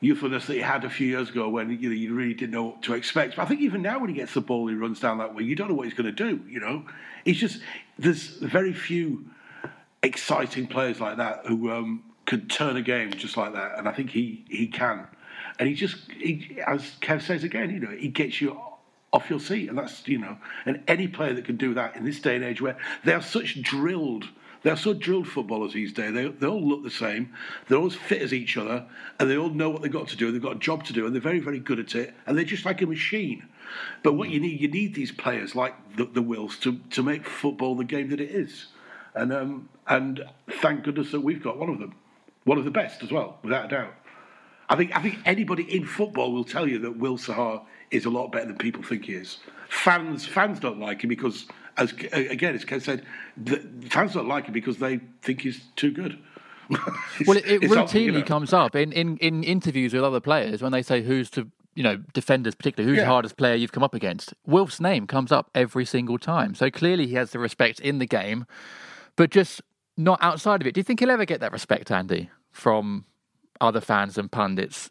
[0.00, 2.64] youthfulness that he had a few years ago when you know you really didn't know
[2.64, 3.36] what to expect.
[3.36, 5.44] But I think even now when he gets the ball, he runs down that way.
[5.44, 6.40] You don't know what he's going to do.
[6.48, 6.84] You know,
[7.24, 7.60] he's just
[7.98, 9.26] there's very few
[10.02, 13.92] exciting players like that who um, could turn a game just like that, and I
[13.92, 15.06] think he he can.
[15.58, 18.58] And he just, he, as Kev says again, you know, he gets you
[19.12, 22.04] off your seat, and that's you know, and any player that can do that in
[22.04, 24.28] this day and age where they are such drilled.
[24.62, 26.12] They're so drilled footballers these days.
[26.12, 27.32] They, they all look the same.
[27.66, 28.84] They're all as fit as each other,
[29.18, 30.30] and they all know what they've got to do.
[30.30, 32.14] They've got a job to do, and they're very, very good at it.
[32.26, 33.48] And they're just like a machine.
[34.02, 37.26] But what you need, you need these players like the, the Wills to, to make
[37.26, 38.66] football the game that it is.
[39.14, 40.22] And um, and
[40.60, 41.94] thank goodness that we've got one of them,
[42.44, 43.94] one of the best as well, without a doubt.
[44.68, 48.10] I think I think anybody in football will tell you that Wilf Zaha is a
[48.10, 49.38] lot better than people think he is.
[49.68, 53.04] Fans fans don't like him because, as again as Ken said,
[53.36, 53.56] the,
[53.88, 56.18] fans don't like him because they think he's too good.
[57.26, 58.22] Well, it, it routinely you know.
[58.22, 61.82] comes up in, in, in interviews with other players when they say who's to you
[61.82, 64.34] know defenders particularly who's the hardest player you've come up against.
[64.46, 68.06] Wilf's name comes up every single time, so clearly he has the respect in the
[68.06, 68.46] game,
[69.16, 69.60] but just
[69.96, 70.74] not outside of it.
[70.74, 73.04] Do you think he'll ever get that respect, Andy, from
[73.60, 74.90] other fans and pundits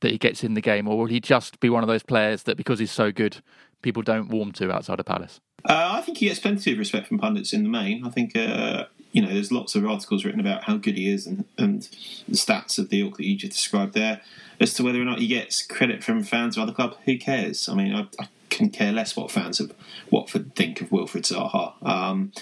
[0.00, 2.44] that he gets in the game, or will he just be one of those players
[2.44, 3.38] that because he's so good,
[3.82, 5.40] people don't warm to outside of Palace?
[5.64, 8.04] Uh, I think he gets plenty of respect from pundits in the main.
[8.04, 11.26] I think uh, you know there's lots of articles written about how good he is
[11.26, 11.82] and, and
[12.28, 14.20] the stats of the ilk that you just described there.
[14.58, 17.66] As to whether or not he gets credit from fans of other clubs, who cares?
[17.68, 18.28] I mean, I, I
[18.68, 19.72] care less what fans of
[20.10, 21.74] Watford think of Wilfried Zaha.
[21.86, 22.32] Um,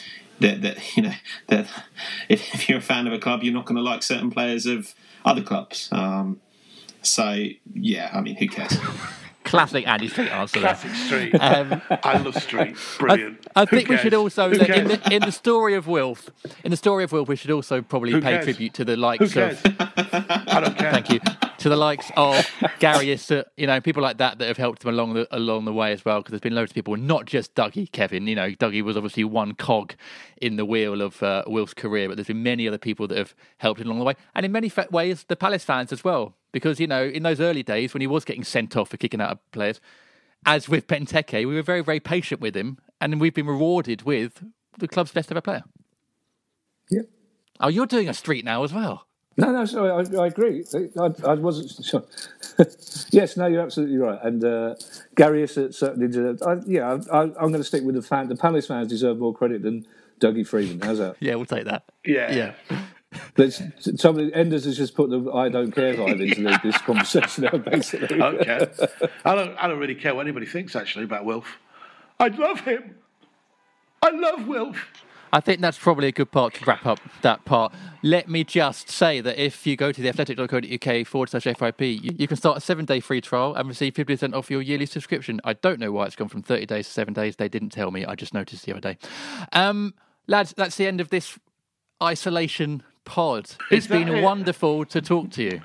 [0.40, 1.14] that, that you know
[1.48, 1.68] that
[2.28, 4.66] if, if you're a fan of a club, you're not going to like certain players
[4.66, 4.94] of
[5.24, 5.88] other clubs.
[5.92, 6.40] Um,
[7.08, 7.44] so
[7.74, 8.76] yeah, I mean, who cares?
[9.44, 10.60] Classic Andy Street answer.
[10.60, 10.74] there.
[10.74, 11.34] Classic Street.
[11.40, 12.76] Um, I love Street.
[12.98, 13.46] Brilliant.
[13.56, 16.28] I Who think we should also, Who in the, in the story of Wilf,
[16.64, 18.44] in the story of Wilf, we should also probably Who pay cares?
[18.44, 19.58] tribute to the likes of.
[19.64, 20.92] I don't care.
[20.92, 21.20] Thank you.
[21.58, 22.46] To the likes of
[22.78, 25.72] Gary Issott, you know, people like that that have helped them along the along the
[25.72, 26.20] way as well.
[26.20, 28.28] Because there's been loads of people, not just Dougie, Kevin.
[28.28, 29.94] You know, Dougie was obviously one cog
[30.40, 33.34] in the wheel of uh, Wilf's career, but there's been many other people that have
[33.56, 36.36] helped him along the way, and in many ways, the Palace fans as well.
[36.52, 39.20] Because you know, in those early days when he was getting sent off for kicking
[39.20, 39.80] out of players,
[40.46, 44.44] as with Benteke, we were very very patient with him, and we've been rewarded with
[44.78, 45.64] the club's best ever player.
[46.88, 47.02] Yeah.
[47.58, 49.07] Oh, you're doing a street now as well.
[49.38, 50.64] No, no, sorry, I, I agree.
[50.74, 52.02] I, I, wasn't sure.
[53.10, 54.18] yes, no, you're absolutely right.
[54.20, 54.74] And uh,
[55.14, 56.42] Gary Issott certainly did.
[56.42, 58.28] I, yeah, I, am going to stick with the fan.
[58.28, 59.86] The Palace fans deserve more credit than
[60.20, 60.80] Dougie Freedman.
[60.80, 61.16] How's that?
[61.20, 61.84] yeah, we'll take that.
[62.04, 62.80] Yeah, yeah.
[63.36, 63.62] Let's,
[63.96, 67.56] somebody Enders has just put the "I don't care" vibe into the, this conversation now,
[67.56, 68.20] basically.
[68.22, 68.66] okay,
[69.24, 69.56] I don't.
[69.56, 71.58] I don't really care what anybody thinks actually about Wilf.
[72.20, 72.96] I love him.
[74.02, 74.76] I love Wilf.
[75.32, 77.72] I think that's probably a good part to wrap up that part.
[78.02, 82.10] Let me just say that if you go to the athletic.co.uk forward slash FYP, you,
[82.16, 85.40] you can start a seven day free trial and receive 50% off your yearly subscription.
[85.44, 87.36] I don't know why it's gone from 30 days to seven days.
[87.36, 88.04] They didn't tell me.
[88.04, 88.98] I just noticed the other day.
[89.52, 89.94] Um,
[90.26, 91.38] lads, that's the end of this
[92.02, 93.50] isolation pod.
[93.70, 94.22] It's been it?
[94.22, 95.60] wonderful to talk to you.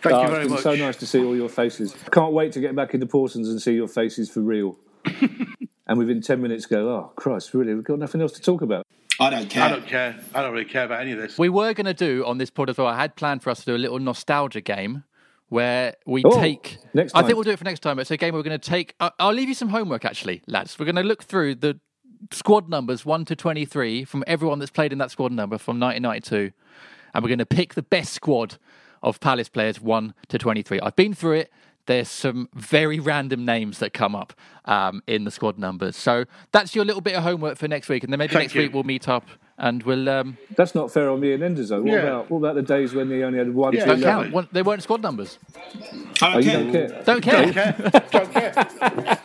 [0.00, 0.62] Thank oh, you very it's much.
[0.62, 1.94] so nice to see all your faces.
[2.12, 4.76] Can't wait to get back into Pawson's and see your faces for real.
[5.88, 8.86] and within 10 minutes go, oh, Christ, really, we've got nothing else to talk about.
[9.20, 9.64] I don't care.
[9.64, 10.20] I don't care.
[10.34, 11.38] I don't really care about any of this.
[11.38, 12.86] We were going to do on this pod as well.
[12.86, 15.02] I had planned for us to do a little nostalgia game
[15.48, 16.78] where we oh, take.
[16.94, 17.24] Next time.
[17.24, 17.98] I think we'll do it for next time.
[17.98, 18.94] It's a game we're going to take.
[19.00, 20.78] Uh, I'll leave you some homework, actually, lads.
[20.78, 21.80] We're going to look through the
[22.32, 26.52] squad numbers 1 to 23 from everyone that's played in that squad number from 1992.
[27.14, 28.58] And we're going to pick the best squad
[29.02, 30.80] of Palace players 1 to 23.
[30.80, 31.52] I've been through it
[31.88, 34.32] there's some very random names that come up
[34.66, 35.96] um, in the squad numbers.
[35.96, 38.54] So that's your little bit of homework for next week, and then maybe Thank next
[38.54, 38.60] you.
[38.62, 39.26] week we'll meet up
[39.56, 40.08] and we'll.
[40.08, 40.36] Um...
[40.54, 41.82] That's not fair on me and Enders though.
[41.82, 41.98] What Yeah.
[42.00, 43.72] about what about the days when they only had one?
[43.72, 44.32] Yeah, two, Don't count.
[44.32, 45.38] One- They weren't squad numbers.
[46.22, 46.88] I Oh, don't you care.
[47.04, 47.42] don't care.
[47.42, 47.92] Don't care.
[48.12, 48.52] Don't care.
[48.92, 49.18] Don't care.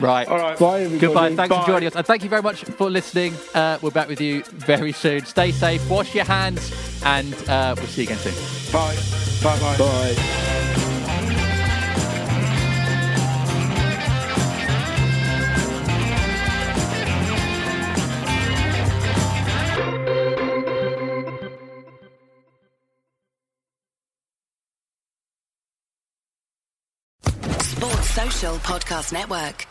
[0.00, 0.26] Right.
[0.28, 0.58] All right.
[0.58, 0.98] Bye, everybody.
[0.98, 1.34] Goodbye.
[1.36, 1.60] Thanks Bye.
[1.60, 1.96] for joining us.
[1.96, 3.34] And thank you very much for listening.
[3.54, 5.24] Uh, we're back with you very soon.
[5.24, 6.72] Stay safe, wash your hands,
[7.04, 8.72] and uh, we'll see you again soon.
[8.72, 8.96] Bye.
[9.42, 9.58] Bye.
[9.60, 9.76] Bye.
[9.76, 11.30] Bye.
[27.62, 29.66] Sports Social Podcast Network.